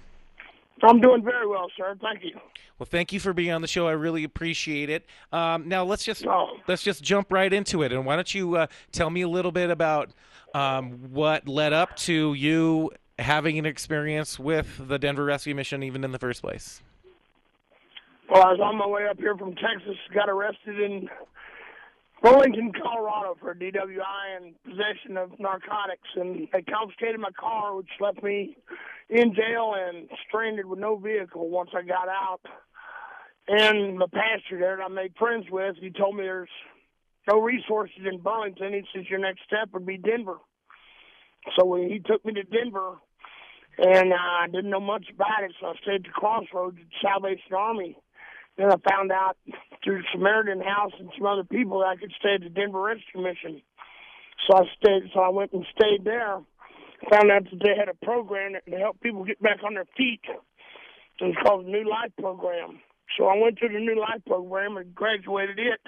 [0.84, 1.96] I'm doing very well, sir.
[2.02, 2.40] Thank you.
[2.80, 3.88] Well, thank you for being on the show.
[3.88, 5.06] I really appreciate it.
[5.32, 6.58] Um, now let's just Oh.
[6.68, 7.92] let's just jump right into it.
[7.92, 10.10] And why don't you uh, tell me a little bit about
[10.56, 16.04] um, what led up to you having an experience with the Denver Rescue Mission, even
[16.04, 16.82] in the first place?
[18.30, 21.10] Well, I was on my way up here from Texas, got arrested in
[22.22, 28.22] Burlington, Colorado for DWI and possession of narcotics, and they confiscated my car, which left
[28.22, 28.56] me
[29.10, 32.42] in jail and stranded with no vehicle once I got out.
[33.48, 36.48] And the pastor there that I made friends with, he told me there's
[37.28, 38.74] no resources in Burlington.
[38.74, 40.38] He says your next step would be Denver.
[41.58, 42.98] So he took me to Denver,
[43.80, 47.54] and I didn't know much about it, so I stayed at the Crossroads at Salvation
[47.58, 47.98] Army.
[48.58, 49.38] Then I found out
[49.84, 53.22] through Samaritan House and some other people that I could stay at the Denver Rescue
[53.22, 53.62] Mission.
[54.48, 55.10] So I stayed.
[55.14, 56.42] So I went and stayed there.
[57.10, 59.88] Found out that they had a program that to help people get back on their
[59.98, 60.22] feet.
[60.28, 62.80] It was called the New Life Program.
[63.18, 65.82] So I went to the New Life Program and graduated it.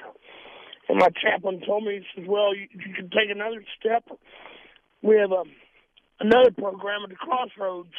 [0.90, 4.04] And my chaplain told me, he says, "Well, you, you can take another step.
[5.02, 5.44] We have a
[6.20, 7.94] another program at the Crossroads,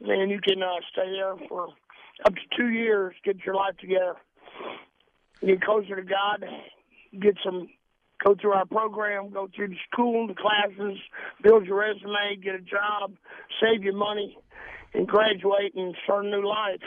[0.00, 1.68] and you can uh, stay there for
[2.24, 4.16] up to two years, get your life together,
[5.44, 6.44] get closer to God,
[7.20, 7.68] get some,
[8.24, 10.98] go through our program, go through the school, the classes,
[11.42, 13.12] build your resume, get a job,
[13.60, 14.36] save your money,
[14.94, 16.80] and graduate and start a new life.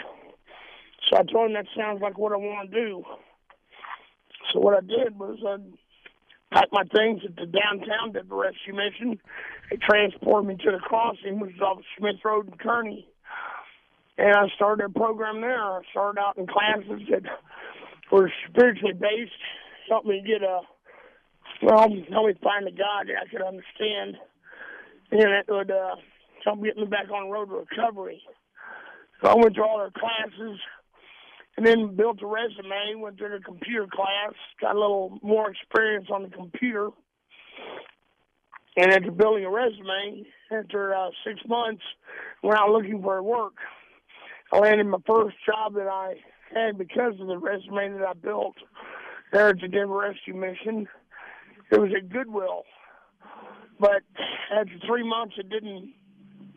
[1.10, 3.04] So I told him that sounds like what I want to do.
[4.52, 5.58] So what I did was I
[6.54, 9.20] packed my things at the downtown Denver Rescue Mission.
[9.70, 13.08] They transported me to the crossing, which is off Smith Road and Kearney.
[14.18, 15.62] And I started a program there.
[15.62, 17.24] I started out in classes that
[18.12, 19.32] were spiritually based,
[19.90, 20.62] helped me get a
[21.62, 24.18] well, help me find a God that I could understand,
[25.12, 25.96] and it would uh,
[26.44, 28.22] help get me back on the road to recovery.
[29.22, 30.60] So I went through all their classes,
[31.56, 33.02] and then built a resume.
[33.02, 36.90] Went through the computer class, got a little more experience on the computer,
[38.76, 41.82] and after building a resume, after uh, six months,
[42.44, 43.56] went out looking for work.
[44.52, 46.16] I landed my first job that I
[46.54, 48.56] had because of the resume that I built
[49.32, 50.88] there at the Denver Rescue Mission.
[51.72, 52.64] It was at Goodwill.
[53.80, 54.04] But
[54.52, 55.94] after three months, it didn't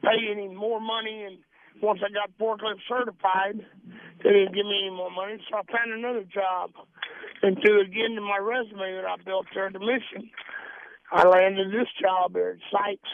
[0.03, 1.25] pay any more money.
[1.25, 1.39] And
[1.83, 3.67] once I got forklift certified,
[4.23, 5.39] they didn't give me any more money.
[5.51, 6.71] So I found another job.
[7.43, 10.31] And to again to my resume that I built there at the mission,
[11.11, 13.11] I landed this job here at Sykes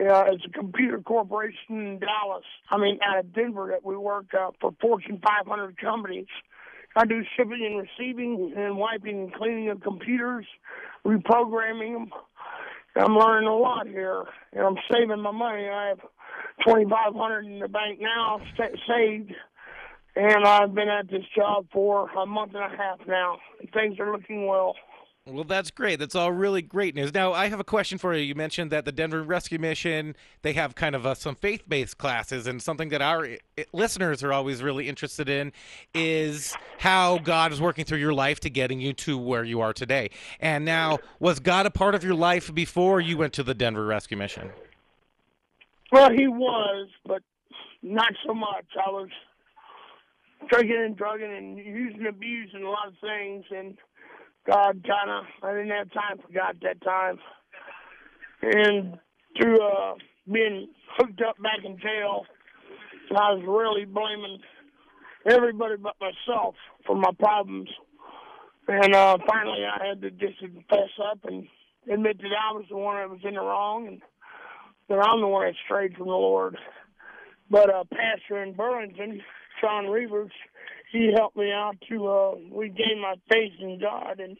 [0.00, 2.44] uh, it's a computer corporation in Dallas.
[2.70, 6.26] I mean, out of Denver that we work uh, for Fortune 500 companies.
[6.96, 10.46] I do shipping and receiving and wiping and cleaning of computers,
[11.04, 12.10] reprogramming them.
[12.96, 15.68] I'm learning a lot here, and I'm saving my money.
[15.68, 16.00] I have
[16.64, 19.32] 2,500 in the bank now st- saved,
[20.14, 23.38] and I've been at this job for a month and a half now.
[23.58, 24.76] And things are looking well.
[25.26, 25.98] Well, that's great.
[25.98, 27.14] That's all really great news.
[27.14, 28.22] Now, I have a question for you.
[28.22, 32.46] You mentioned that the Denver Rescue Mission they have kind of uh, some faith-based classes,
[32.46, 35.50] and something that our uh, listeners are always really interested in
[35.94, 39.72] is how God is working through your life to getting you to where you are
[39.72, 40.10] today.
[40.40, 43.86] And now, was God a part of your life before you went to the Denver
[43.86, 44.50] Rescue Mission?
[45.90, 47.22] Well, he was, but
[47.82, 48.66] not so much.
[48.76, 49.08] I was
[50.50, 53.78] drinking and drugging and using abuse and abusing a lot of things, and
[54.46, 57.18] God kind of, I didn't have time for God that time.
[58.42, 58.98] And
[59.38, 59.94] through uh,
[60.30, 62.24] being hooked up back in jail,
[63.10, 64.38] I was really blaming
[65.26, 66.54] everybody but myself
[66.86, 67.68] for my problems.
[68.68, 71.46] And uh, finally, I had to just fess up and
[71.90, 74.02] admit that I was the one that was in the wrong and
[74.88, 76.56] that I'm the one that strayed from the Lord.
[77.50, 79.20] But uh, pastor in Burlington,
[79.60, 80.30] Sean Reavers,
[80.94, 84.36] he helped me out to uh, regain my faith in God, and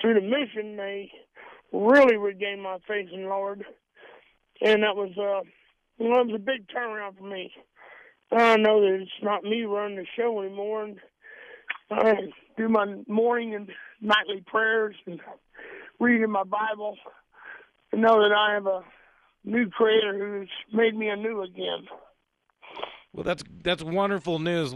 [0.00, 1.10] through the mission, they
[1.72, 3.64] really regained my faith in Lord,
[4.60, 5.42] and that was uh,
[5.98, 7.50] know, it was a big turnaround for me.
[8.30, 10.98] I know that it's not me running the show anymore, and
[11.90, 12.14] I
[12.56, 15.20] do my morning and nightly prayers and
[16.00, 16.96] reading my Bible,
[17.92, 18.82] and know that I have a
[19.44, 21.86] new Creator who's made me anew again.
[23.16, 24.74] Well, that's that's wonderful news.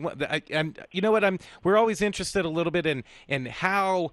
[0.51, 1.23] And you know what?
[1.23, 4.13] I'm we're always interested a little bit in in how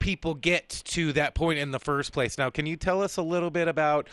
[0.00, 2.36] people get to that point in the first place.
[2.36, 4.08] Now, can you tell us a little bit about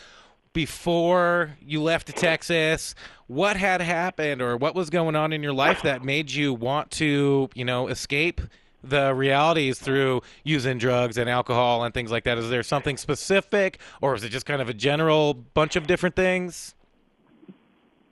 [0.52, 2.94] before you left Texas,
[3.26, 6.92] what had happened or what was going on in your life that made you want
[6.92, 8.40] to, you know, escape
[8.84, 12.38] the realities through using drugs and alcohol and things like that?
[12.38, 16.14] Is there something specific or is it just kind of a general bunch of different
[16.14, 16.75] things?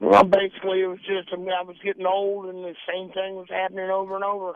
[0.01, 3.37] Well, basically, it was just I, mean, I was getting old, and the same thing
[3.37, 4.53] was happening over and over.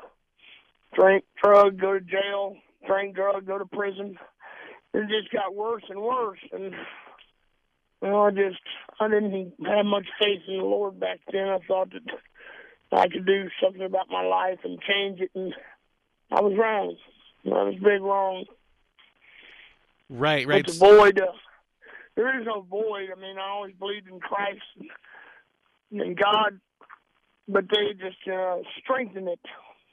[0.95, 2.57] Drink, drug, go to jail.
[2.87, 4.17] Drink, drug, go to prison.
[4.95, 6.73] It just got worse and worse, and
[8.03, 8.61] you know, I just
[9.01, 11.49] I didn't have much faith in the Lord back then.
[11.49, 12.03] I thought that
[12.93, 15.53] I could do something about my life and change it, and
[16.31, 16.97] I was wrong.
[17.47, 18.45] I was big wrong.
[20.09, 20.65] Right, right.
[20.65, 21.33] But the void, uh,
[22.17, 23.09] there is no void.
[23.15, 24.63] I mean, I always believed in Christ.
[25.91, 26.61] And, God,
[27.49, 29.41] but they just uh, strengthened it.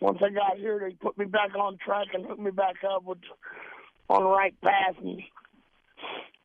[0.02, 3.04] Once I got here, they put me back on track and hooked me back up
[3.04, 3.20] with
[4.10, 5.22] on the right path, and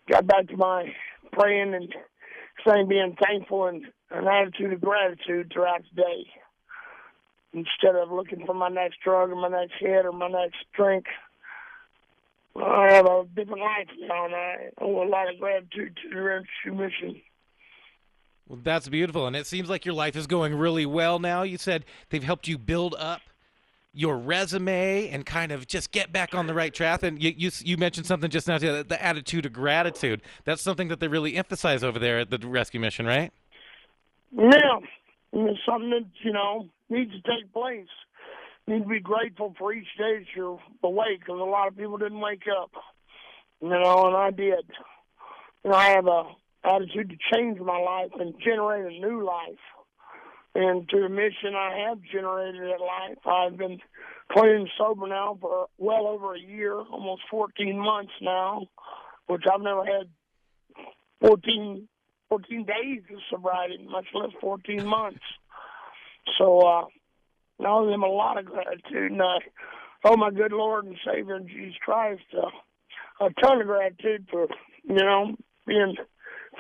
[0.09, 0.93] got back to my
[1.33, 1.93] praying and
[2.67, 6.27] saying, being thankful and an attitude of gratitude throughout the day.
[7.53, 11.07] Instead of looking for my next drug or my next hit or my next drink,
[12.57, 16.21] I have a different life now, and I owe a lot of gratitude to the
[16.21, 17.21] Rescue Mission.
[18.51, 19.29] Well, that's beautiful.
[19.29, 21.45] And it seems like your life is going really well now.
[21.45, 23.21] You said they've helped you build up
[23.95, 27.05] your resume and kind of just get back on the right track.
[27.05, 30.21] And you you, you mentioned something just now, the, attitude of gratitude.
[30.43, 33.33] That's something that they really emphasize over there at the rescue mission, right?
[34.33, 34.81] Yeah,
[35.33, 37.87] it's something that you know needs to take place.
[38.67, 41.77] You need to be grateful for each day that you're awake, because a lot of
[41.77, 42.73] people didn't wake up.
[43.63, 44.65] You know, and I did.
[45.65, 46.25] Know, I have a
[46.65, 49.59] attitude to change my life and generate a new life.
[50.55, 53.79] And to the mission I have generated that life, I've been
[54.33, 58.67] clean and sober now for well over a year, almost 14 months now,
[59.27, 60.09] which I've never had
[61.21, 61.89] 14,
[62.29, 65.21] 14 days of sobriety, much less 14 months.
[66.37, 66.85] So uh,
[67.61, 69.39] I owe them a lot of gratitude, and I
[70.05, 72.49] owe my good Lord and Savior Jesus Christ uh,
[73.21, 74.49] a ton of gratitude for
[74.85, 75.95] you know being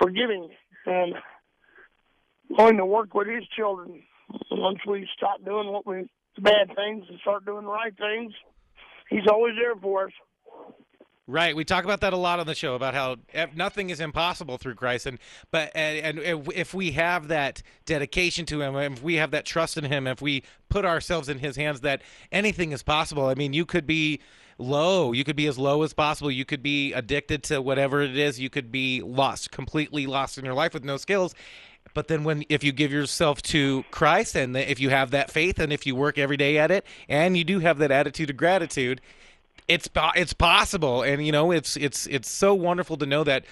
[0.00, 0.48] forgiving
[0.86, 1.14] and
[2.48, 4.02] willing to work with His children.
[4.50, 6.08] Once we stop doing what we
[6.38, 8.32] bad things and start doing the right things,
[9.08, 10.12] He's always there for us.
[11.30, 13.14] Right, we talk about that a lot on the show about how
[13.54, 15.16] nothing is impossible through Christ, and
[15.52, 19.76] but and, and if- we have that dedication to Him, if we have that trust
[19.76, 23.26] in Him, if we put ourselves in His hands, that anything is possible.
[23.26, 24.18] I mean, you could be
[24.58, 28.16] low, you could be as low as possible, you could be addicted to whatever it
[28.16, 31.32] is, you could be lost, completely lost in your life with no skills.
[31.94, 35.60] But then, when if you give yourself to Christ, and if you have that faith,
[35.60, 38.36] and if you work every day at it, and you do have that attitude of
[38.36, 39.00] gratitude,
[39.70, 43.44] it's it's possible and you know it's it's it's so wonderful to know that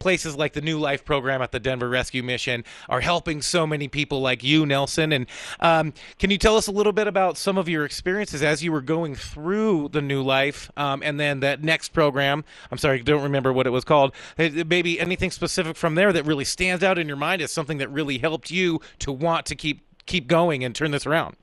[0.00, 3.86] places like the new life program at the denver rescue mission are helping so many
[3.86, 5.26] people like you nelson and
[5.60, 8.72] um, can you tell us a little bit about some of your experiences as you
[8.72, 12.44] were going through the new life um, and then that next program?
[12.70, 14.12] I'm sorry i don't remember what it was called.
[14.36, 17.88] Maybe anything specific from there that really stands out in your mind as something that
[17.88, 21.36] really helped you to want to keep keep going and turn this around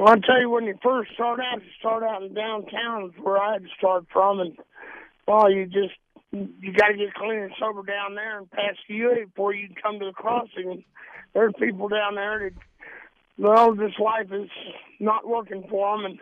[0.00, 3.36] Well, I'll tell you, when you first start out, you start out in downtown, where
[3.36, 4.56] I had to start from, and
[5.28, 5.92] well, you just
[6.32, 9.66] you got to get clean and sober down there and pass the UA before you
[9.66, 10.84] can come to the crossing.
[11.34, 12.62] There's people down there that
[13.36, 14.48] well, this life is
[15.00, 16.18] not working for them, and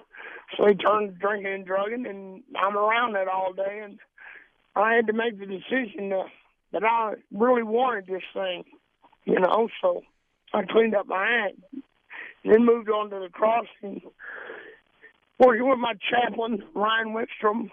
[0.56, 4.00] so they turn to drinking and drugging, and I'm around that all day, and
[4.74, 6.24] I had to make the decision uh,
[6.72, 8.64] that I really wanted this thing,
[9.24, 9.68] you know.
[9.80, 10.02] So
[10.52, 11.84] I cleaned up my act
[12.44, 14.02] then moved on to the crossing,
[15.38, 17.70] working with my chaplain, Ryan Wickstrom.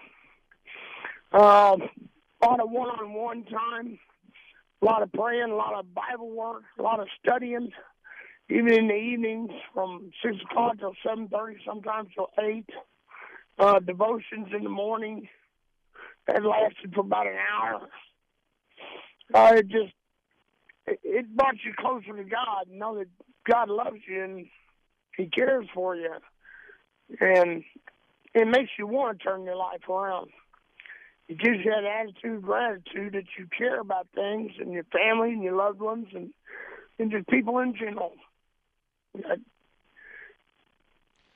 [1.32, 1.76] Uh,
[2.42, 3.98] a lot of one-on-one time,
[4.82, 7.70] a lot of praying, a lot of Bible work, a lot of studying,
[8.48, 12.64] even in the evenings from 6 o'clock till 7.30, sometimes till 8.
[13.58, 15.26] Uh, devotions in the morning.
[16.26, 17.88] That lasted for about an hour.
[19.32, 19.94] Uh, it just,
[20.86, 22.68] it, it brought you closer to God.
[22.68, 23.08] And know that
[23.50, 24.46] God loves you and
[25.16, 26.12] He cares for you,
[27.20, 27.64] and
[28.34, 30.30] it makes you want to turn your life around.
[31.28, 35.32] It gives you that attitude of gratitude that you care about things and your family
[35.32, 36.30] and your loved ones and
[36.98, 38.12] and just people in general.
[39.14, 39.38] That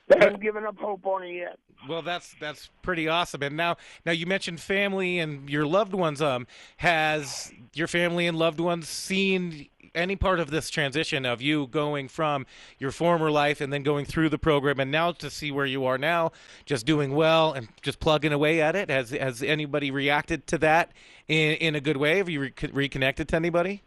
[0.09, 1.59] they haven't given up hope on it yet.
[1.89, 3.43] Well, that's that's pretty awesome.
[3.43, 6.21] And now, now you mentioned family and your loved ones.
[6.21, 6.47] Um,
[6.79, 12.09] has your family and loved ones seen any part of this transition of you going
[12.09, 12.47] from
[12.79, 15.85] your former life and then going through the program and now to see where you
[15.85, 16.31] are now,
[16.65, 18.91] just doing well and just plugging away at it?
[18.91, 20.93] Has has anybody reacted to that
[21.29, 22.19] in in a good way?
[22.19, 23.83] Have you re- reconnected to anybody?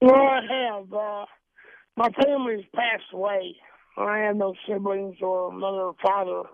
[0.00, 0.92] Well, I have.
[0.92, 1.26] Uh,
[1.96, 3.56] my family's passed away.
[3.96, 6.48] I have no siblings or mother or father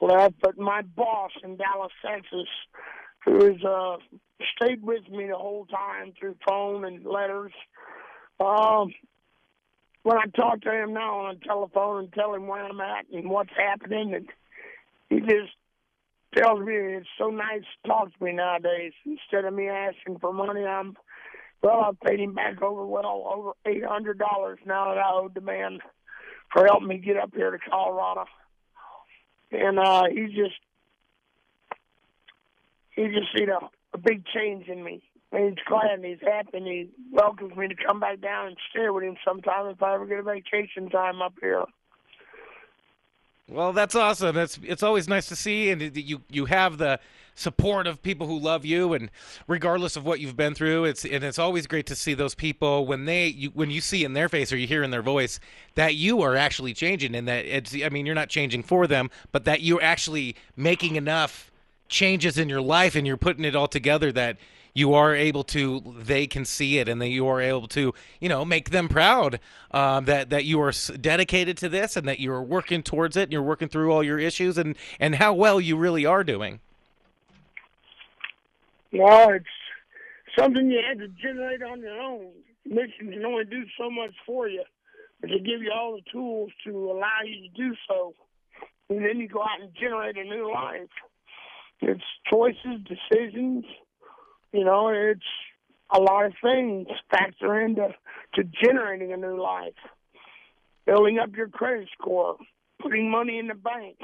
[0.00, 2.48] left, but my boss in Dallas, Texas,
[3.24, 3.96] who has uh,
[4.56, 7.52] stayed with me the whole time through phone and letters.
[8.38, 8.92] Um,
[10.02, 13.06] when I talk to him now on the telephone and tell him where I'm at
[13.12, 14.26] and what's happening, and
[15.10, 15.52] he just
[16.34, 18.92] tells me it's so nice to talk to me nowadays.
[19.04, 20.96] Instead of me asking for money, I'm
[21.62, 25.34] well, I've paid him back over well over eight hundred dollars now that I owed
[25.34, 25.80] the man
[26.52, 28.24] for helping me get up here to Colorado.
[29.52, 30.56] And uh he's just
[32.94, 35.02] he just you know a big change in me.
[35.32, 38.56] And he's glad and he's happy and he welcomes me to come back down and
[38.70, 41.64] stay with him sometime if I ever get a vacation time up here.
[43.48, 44.36] Well, that's awesome.
[44.36, 47.00] It's it's always nice to see, and you you have the
[47.40, 49.10] support of people who love you, and
[49.46, 52.86] regardless of what you've been through, it's and it's always great to see those people
[52.86, 55.40] when they you, when you see in their face or you hear in their voice
[55.74, 59.10] that you are actually changing, and that it's I mean you're not changing for them,
[59.32, 61.50] but that you're actually making enough
[61.88, 64.36] changes in your life, and you're putting it all together that
[64.74, 68.28] you are able to they can see it and that you are able to you
[68.28, 69.40] know make them proud
[69.72, 73.24] um, that that you are dedicated to this and that you are working towards it
[73.24, 76.60] and you're working through all your issues and and how well you really are doing
[78.92, 79.46] Well, it's
[80.38, 82.32] something you have to generate on your own.
[82.64, 84.64] Mission can only do so much for you,
[85.20, 88.14] but they give you all the tools to allow you to do so.
[88.88, 90.88] And then you go out and generate a new life.
[91.80, 93.64] It's choices, decisions,
[94.52, 95.20] you know, it's
[95.92, 97.88] a lot of things factor into
[98.34, 99.74] to generating a new life.
[100.86, 102.36] Building up your credit score,
[102.80, 103.96] putting money in the bank,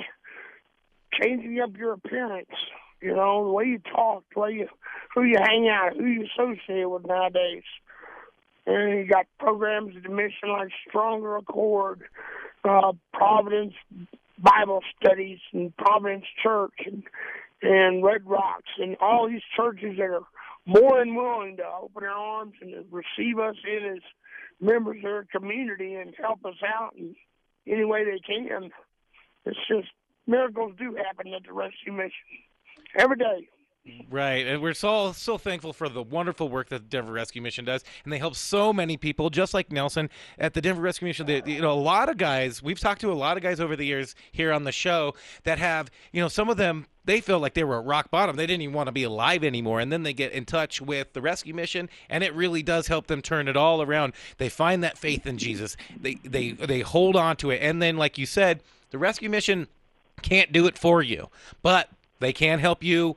[1.21, 2.49] changing up your appearance,
[3.01, 4.69] you know, the way you talk, the way you
[5.15, 7.65] who you hang out, who you associate with nowadays.
[8.67, 12.03] and you got programs at the mission like Stronger Accord,
[12.65, 13.75] uh, Providence
[14.39, 17.03] Bible Studies, and Providence Church, and
[17.63, 20.27] and Red Rocks, and all these churches that are
[20.67, 24.03] more than willing to open their arms and to receive us in as
[24.61, 27.15] members of their community and help us out in
[27.67, 28.71] any way they can.
[29.45, 29.89] It's just
[30.27, 32.13] miracles do happen at the rescue mission
[32.97, 33.49] every day.
[34.11, 37.65] Right, and we're so so thankful for the wonderful work that the Denver Rescue Mission
[37.65, 41.27] does, and they help so many people, just like Nelson at the Denver Rescue Mission.
[41.27, 42.63] They, you know, a lot of guys.
[42.63, 45.59] We've talked to a lot of guys over the years here on the show that
[45.59, 48.35] have, you know, some of them they feel like they were at rock bottom.
[48.35, 51.13] They didn't even want to be alive anymore, and then they get in touch with
[51.13, 54.15] the rescue mission, and it really does help them turn it all around.
[54.39, 55.77] They find that faith in Jesus.
[55.97, 59.69] They they they hold on to it, and then, like you said, the rescue mission
[60.23, 61.29] can't do it for you,
[61.63, 61.89] but
[62.19, 63.17] they can help you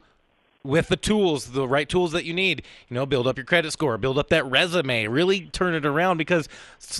[0.63, 2.63] with the tools, the right tools that you need.
[2.89, 6.17] You know, build up your credit score, build up that resume, really turn it around
[6.17, 6.47] because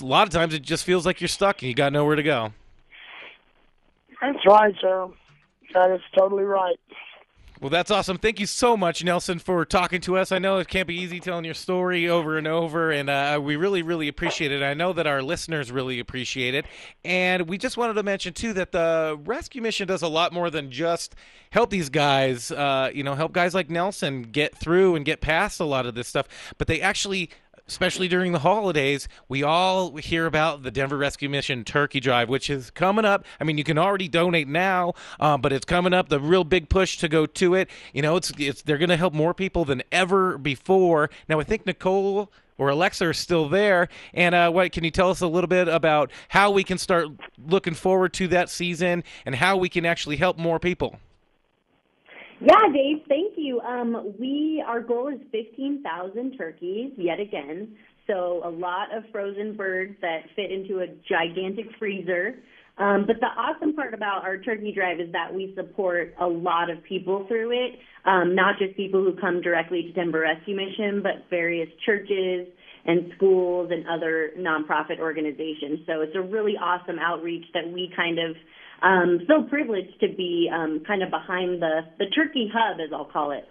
[0.00, 2.22] a lot of times it just feels like you're stuck and you got nowhere to
[2.22, 2.52] go.
[4.20, 5.08] That's right, sir.
[5.74, 6.78] That is totally right.
[7.60, 8.16] Well, that's awesome.
[8.16, 10.32] Thank you so much, Nelson, for talking to us.
[10.32, 13.56] I know it can't be easy telling your story over and over, and uh, we
[13.56, 14.62] really, really appreciate it.
[14.62, 16.64] I know that our listeners really appreciate it.
[17.04, 20.48] And we just wanted to mention, too, that the rescue mission does a lot more
[20.48, 21.14] than just
[21.50, 25.60] help these guys, uh, you know, help guys like Nelson get through and get past
[25.60, 27.28] a lot of this stuff, but they actually
[27.70, 32.50] especially during the holidays, we all hear about the Denver Rescue Mission Turkey Drive, which
[32.50, 33.24] is coming up.
[33.40, 36.08] I mean, you can already donate now, um, but it's coming up.
[36.08, 37.70] The real big push to go to it.
[37.92, 41.10] You know, it's it's they're going to help more people than ever before.
[41.28, 43.88] Now, I think Nicole or Alexa are still there.
[44.12, 47.06] And uh, what can you tell us a little bit about how we can start
[47.38, 50.98] looking forward to that season and how we can actually help more people?
[52.40, 53.60] Yeah, Dave, thank you.
[53.60, 57.76] Um, we our goal is 15,000 turkeys yet again.
[58.06, 62.36] So a lot of frozen birds that fit into a gigantic freezer.
[62.78, 66.70] Um, but the awesome part about our turkey drive is that we support a lot
[66.70, 71.02] of people through it, um, not just people who come directly to Denver Rescue Mission,
[71.02, 72.48] but various churches
[72.86, 75.80] and schools and other nonprofit organizations.
[75.86, 78.34] So it's a really awesome outreach that we kind of
[78.82, 83.04] um, so privileged to be um, kind of behind the the turkey hub, as I'll
[83.04, 83.48] call it.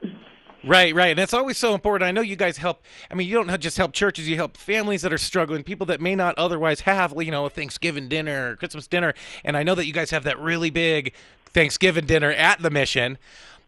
[0.63, 1.11] Right, right.
[1.11, 2.05] And that's always so important.
[2.05, 2.83] I know you guys help.
[3.09, 6.01] I mean, you don't just help churches, you help families that are struggling, people that
[6.01, 9.13] may not otherwise have, you know, a Thanksgiving dinner, Christmas dinner.
[9.45, 11.13] And I know that you guys have that really big
[11.53, 13.17] Thanksgiving dinner at the mission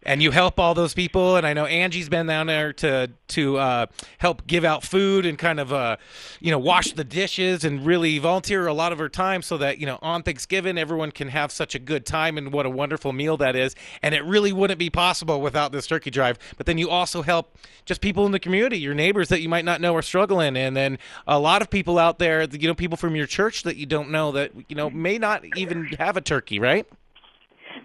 [0.03, 1.35] and you help all those people.
[1.35, 3.85] And I know Angie's been down there to to uh,
[4.17, 5.97] help give out food and kind of uh,
[6.39, 9.77] you know wash the dishes and really volunteer a lot of her time so that
[9.77, 13.13] you know on Thanksgiving everyone can have such a good time and what a wonderful
[13.13, 13.75] meal that is.
[14.01, 16.37] And it really wouldn't be possible without this turkey drive.
[16.57, 19.65] But then you also help just people in the community, your neighbors that you might
[19.65, 20.97] not know are struggling, and then
[21.27, 24.09] a lot of people out there, you know, people from your church that you don't
[24.09, 26.87] know that you know may not even have a turkey, right?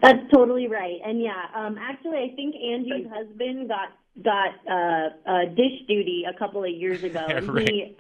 [0.03, 0.99] That's totally right.
[1.05, 3.89] And yeah, um, actually, I think Angie's husband got
[4.23, 7.69] got uh, uh, dish duty a couple of years ago, and Right.
[7.71, 7.97] he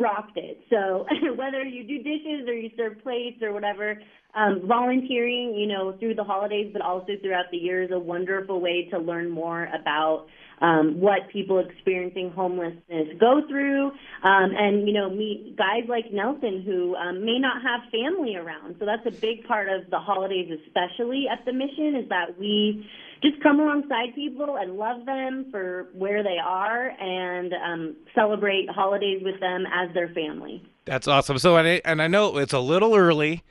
[0.00, 0.60] rocked it.
[0.70, 1.06] So
[1.36, 4.00] whether you do dishes or you serve plates or whatever,
[4.34, 8.60] um, volunteering, you know, through the holidays, but also throughout the year, is a wonderful
[8.60, 10.26] way to learn more about
[10.60, 16.62] um, what people experiencing homelessness go through, um, and you know, meet guys like Nelson
[16.64, 18.76] who um, may not have family around.
[18.78, 22.86] So that's a big part of the holidays, especially at the mission, is that we
[23.22, 29.22] just come alongside people and love them for where they are and um, celebrate holidays
[29.22, 30.62] with them as their family.
[30.86, 31.38] That's awesome.
[31.38, 33.42] So, and I, and I know it's a little early,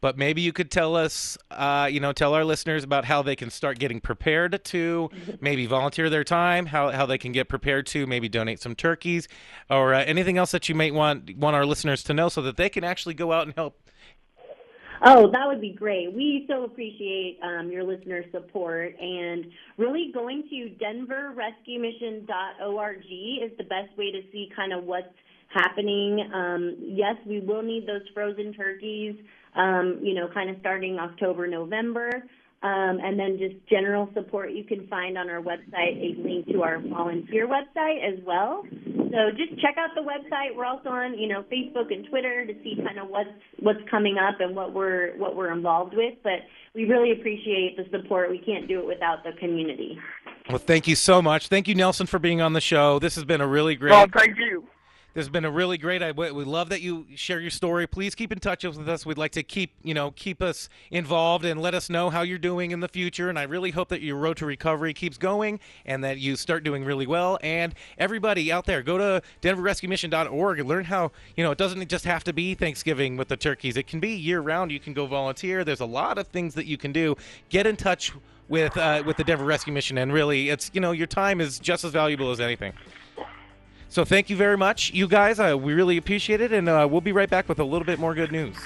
[0.00, 3.34] but maybe you could tell us, uh, you know, tell our listeners about how they
[3.34, 5.08] can start getting prepared to
[5.40, 9.26] maybe volunteer their time, how, how they can get prepared to maybe donate some turkeys,
[9.70, 12.58] or uh, anything else that you might want want our listeners to know, so that
[12.58, 13.80] they can actually go out and help.
[15.06, 16.14] Oh, that would be great.
[16.14, 19.44] We so appreciate um, your listener support and
[19.76, 25.12] really going to denverrescuemission.org is the best way to see kind of what's
[25.48, 26.26] happening.
[26.32, 29.14] Um, yes, we will need those frozen turkeys,
[29.56, 32.24] um, you know, kind of starting October, November.
[32.64, 36.62] Um, and then just general support you can find on our website a link to
[36.62, 38.64] our volunteer website as well.
[38.72, 40.56] So just check out the website.
[40.56, 43.28] We're also on, you know, Facebook and Twitter to see kind of what's
[43.60, 46.14] what's coming up and what we're what we're involved with.
[46.22, 46.40] But
[46.74, 48.30] we really appreciate the support.
[48.30, 49.98] We can't do it without the community.
[50.48, 51.48] Well, thank you so much.
[51.48, 52.98] Thank you, Nelson, for being on the show.
[52.98, 53.90] This has been a really great.
[53.90, 54.64] Well, thank you.
[55.14, 56.02] This has been a really great.
[56.02, 57.86] I we love that you share your story.
[57.86, 59.06] Please keep in touch with us.
[59.06, 62.36] We'd like to keep you know keep us involved and let us know how you're
[62.36, 63.28] doing in the future.
[63.28, 66.64] And I really hope that your road to recovery keeps going and that you start
[66.64, 67.38] doing really well.
[67.44, 72.06] And everybody out there, go to DenverRescueMission.org and learn how you know it doesn't just
[72.06, 73.76] have to be Thanksgiving with the turkeys.
[73.76, 74.72] It can be year round.
[74.72, 75.62] You can go volunteer.
[75.62, 77.14] There's a lot of things that you can do.
[77.50, 78.12] Get in touch
[78.48, 81.60] with uh, with the Denver Rescue Mission, and really, it's you know your time is
[81.60, 82.72] just as valuable as anything.
[83.94, 85.38] So thank you very much, you guys.
[85.38, 88.00] Uh, we really appreciate it, and uh, we'll be right back with a little bit
[88.00, 88.56] more good news.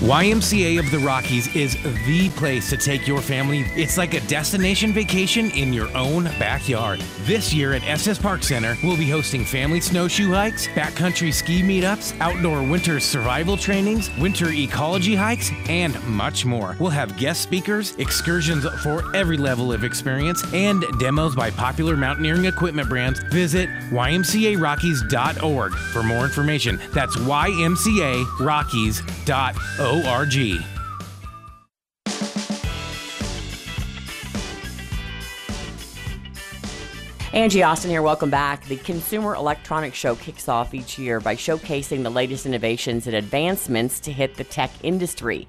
[0.00, 1.76] YMCA of the Rockies is
[2.06, 3.66] the place to take your family.
[3.76, 7.02] It's like a destination vacation in your own backyard.
[7.24, 12.18] This year at Estes Park Center, we'll be hosting family snowshoe hikes, backcountry ski meetups,
[12.18, 16.78] outdoor winter survival trainings, winter ecology hikes, and much more.
[16.80, 22.46] We'll have guest speakers, excursions for every level of experience, and demos by popular mountaineering
[22.46, 23.20] equipment brands.
[23.24, 26.80] Visit ymcarockies.org for more information.
[26.94, 29.89] That's ymcarockies.org.
[37.32, 38.00] Angie Austin here.
[38.00, 38.64] Welcome back.
[38.66, 43.98] The Consumer Electronics Show kicks off each year by showcasing the latest innovations and advancements
[44.00, 45.48] to hit the tech industry.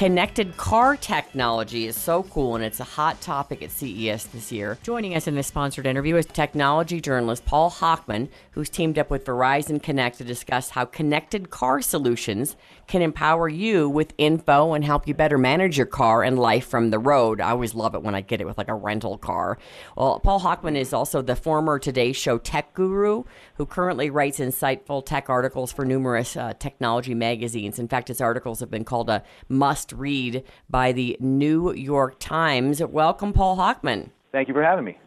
[0.00, 4.78] Connected car technology is so cool, and it's a hot topic at CES this year.
[4.82, 9.26] Joining us in this sponsored interview is technology journalist Paul Hochman, who's teamed up with
[9.26, 15.06] Verizon Connect to discuss how connected car solutions can empower you with info and help
[15.06, 17.38] you better manage your car and life from the road.
[17.38, 19.58] I always love it when I get it with like a rental car.
[19.98, 23.24] Well, Paul Hochman is also the former Today Show tech guru
[23.56, 27.78] who currently writes insightful tech articles for numerous uh, technology magazines.
[27.78, 32.82] In fact, his articles have been called a must read by the New York Times.
[32.82, 34.10] Welcome, Paul Hochman.
[34.32, 34.98] Thank you for having me.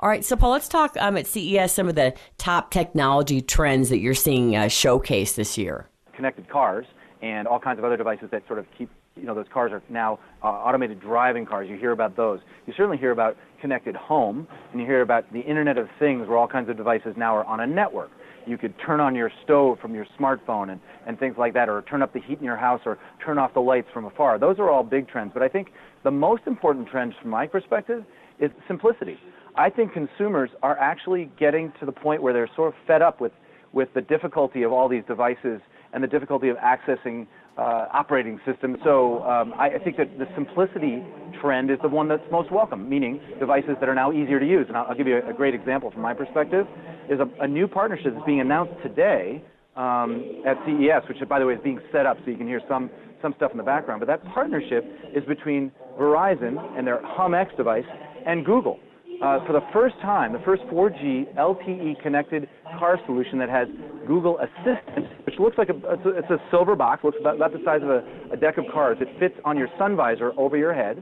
[0.00, 3.90] All right, so Paul, let's talk um, at CES some of the top technology trends
[3.90, 5.88] that you're seeing uh, showcased this year.
[6.14, 6.86] Connected cars
[7.20, 9.82] and all kinds of other devices that sort of keep, you know, those cars are
[9.90, 11.68] now uh, automated driving cars.
[11.68, 12.40] You hear about those.
[12.66, 16.38] You certainly hear about connected home, and you hear about the Internet of Things, where
[16.38, 18.10] all kinds of devices now are on a network.
[18.50, 21.82] You could turn on your stove from your smartphone and, and things like that, or
[21.82, 24.40] turn up the heat in your house, or turn off the lights from afar.
[24.40, 25.30] Those are all big trends.
[25.32, 25.68] But I think
[26.02, 28.04] the most important trend from my perspective
[28.40, 29.18] is simplicity.
[29.54, 33.20] I think consumers are actually getting to the point where they're sort of fed up
[33.20, 33.32] with,
[33.72, 35.60] with the difficulty of all these devices
[35.92, 37.28] and the difficulty of accessing
[37.62, 38.76] operating system.
[38.84, 41.04] So um, I, I, think that the simplicity
[41.40, 44.66] trend is the one that's most welcome, meaning devices that are now easier to use.
[44.68, 46.66] And I'll, I'll give you a, a, great example from my perspective.
[47.10, 49.42] Is a, a new partnership that's being announced today
[49.76, 52.62] um, at CES, which by the way is being set up so you can hear
[52.68, 52.90] some
[53.20, 54.00] some stuff in the background.
[54.00, 54.84] But that partnership
[55.14, 57.84] is between Verizon and their Hum X device
[58.26, 58.78] and Google
[59.20, 62.48] uh, for the first time, the first 4G LTE connected
[62.78, 63.68] car solution that has
[64.10, 67.52] Google Assistant, which looks like a it's a, it's a silver box, looks about, about
[67.52, 68.02] the size of a,
[68.32, 69.00] a, deck of cards.
[69.00, 71.00] It fits on your sun visor over your head,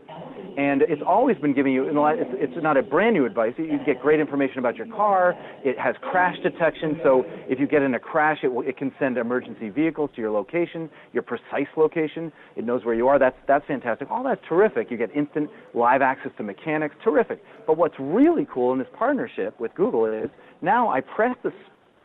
[0.59, 1.89] and it's always been giving you.
[1.89, 3.55] It's, it's not a brand new advice.
[3.57, 5.35] You get great information about your car.
[5.65, 8.93] It has crash detection, so if you get in a crash, it will, it can
[8.99, 12.31] send emergency vehicles to your location, your precise location.
[12.57, 13.19] It knows where you are.
[13.19, 14.11] That's that's fantastic.
[14.11, 14.91] All that's terrific.
[14.91, 16.95] You get instant live access to mechanics.
[17.03, 17.43] Terrific.
[17.67, 20.29] But what's really cool in this partnership with Google is
[20.61, 21.53] now I press the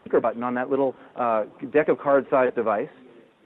[0.04, 2.90] speaker button on that little uh, deck of card sized device,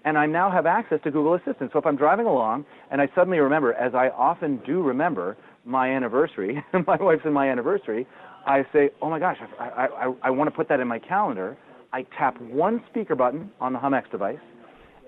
[0.06, 1.72] and I now have access to Google Assistant.
[1.74, 5.90] So if I'm driving along and I suddenly remember, as I often do remember, my
[5.90, 8.08] anniversary, my wife's in my anniversary,
[8.46, 11.00] I say, oh my gosh, I, I, I, I want to put that in my
[11.00, 11.58] calendar.
[11.92, 14.40] I tap one speaker button on the HumX device,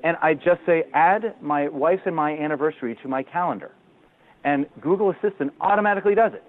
[0.03, 3.71] and I just say, add my wife's and my anniversary to my calendar.
[4.43, 6.43] And Google Assistant automatically does it.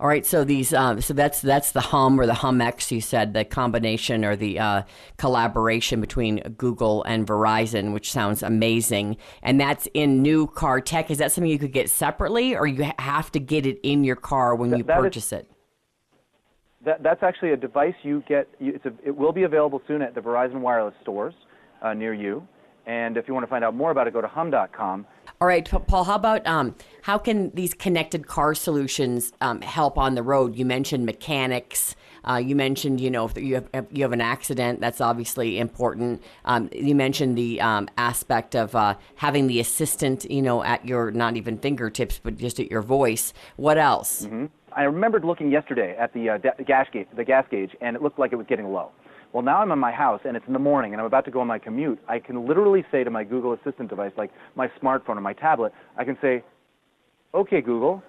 [0.00, 2.90] All right, so these, um, so that's that's the Hum or the HumX.
[2.90, 4.82] You said the combination or the uh,
[5.18, 9.18] collaboration between Google and Verizon, which sounds amazing.
[9.42, 11.10] And that's in new car tech.
[11.10, 14.16] Is that something you could get separately, or you have to get it in your
[14.16, 15.50] car when you that purchase is, it?
[16.86, 18.48] That, that's actually a device you get.
[18.58, 21.34] You, it's a, it will be available soon at the Verizon Wireless stores
[21.82, 22.46] uh, near you.
[22.86, 25.06] And if you want to find out more about it, go to hum.com.
[25.42, 26.04] All right, Paul.
[26.04, 30.54] How about um, how can these connected car solutions um, help on the road?
[30.54, 31.96] You mentioned mechanics.
[32.28, 36.22] Uh, you mentioned, you know, if you have you have an accident, that's obviously important.
[36.44, 41.10] Um, you mentioned the um, aspect of uh, having the assistant, you know, at your
[41.10, 43.32] not even fingertips, but just at your voice.
[43.56, 44.26] What else?
[44.26, 48.02] hmm I remembered looking yesterday at the, uh, gas gauge, the gas gauge, and it
[48.02, 48.92] looked like it was getting low.
[49.32, 51.30] Well, now I'm in my house and it's in the morning and I'm about to
[51.30, 52.00] go on my commute.
[52.08, 55.72] I can literally say to my Google Assistant device, like my smartphone or my tablet,
[55.96, 56.42] I can say,
[57.32, 58.02] "Okay, Google,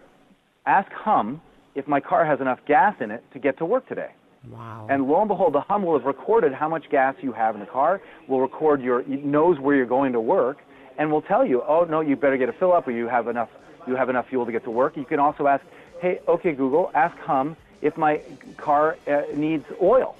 [0.65, 1.41] ask Hum
[1.76, 4.11] if my car has enough gas in it to get to work today."
[4.49, 4.88] Wow.
[4.89, 7.61] And lo and behold, the hum will have recorded how much gas you have in
[7.61, 10.57] the car, will record your, it knows where you're going to work,
[10.97, 13.28] and will tell you, oh, no, you better get a fill up or you have
[13.28, 13.49] enough,
[13.88, 14.97] you have enough fuel to get to work.
[14.97, 15.63] You can also ask,
[16.01, 18.22] hey, okay, Google, ask Hum if my
[18.57, 20.15] car uh, needs oil,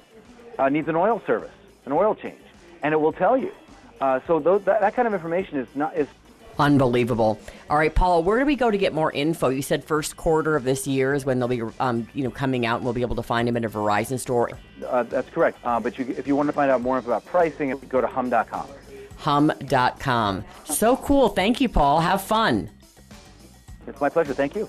[0.58, 1.52] uh, needs an oil service,
[1.86, 2.40] an oil change,
[2.82, 3.52] and it will tell you.
[4.00, 6.08] Uh, so those, that, that kind of information is not, is
[6.58, 7.40] Unbelievable.
[7.70, 9.48] All right, Paula, where do we go to get more info?
[9.48, 12.66] You said first quarter of this year is when they'll be, um, you know, coming
[12.66, 14.50] out, and we'll be able to find them in a Verizon store.
[14.86, 15.58] Uh, that's correct.
[15.64, 18.66] Uh, but you, if you want to find out more about pricing, go to hum.com.
[19.18, 20.44] Hum.com.
[20.64, 21.28] So cool.
[21.28, 22.00] Thank you, Paul.
[22.00, 22.68] Have fun.
[23.86, 24.34] It's my pleasure.
[24.34, 24.68] Thank you.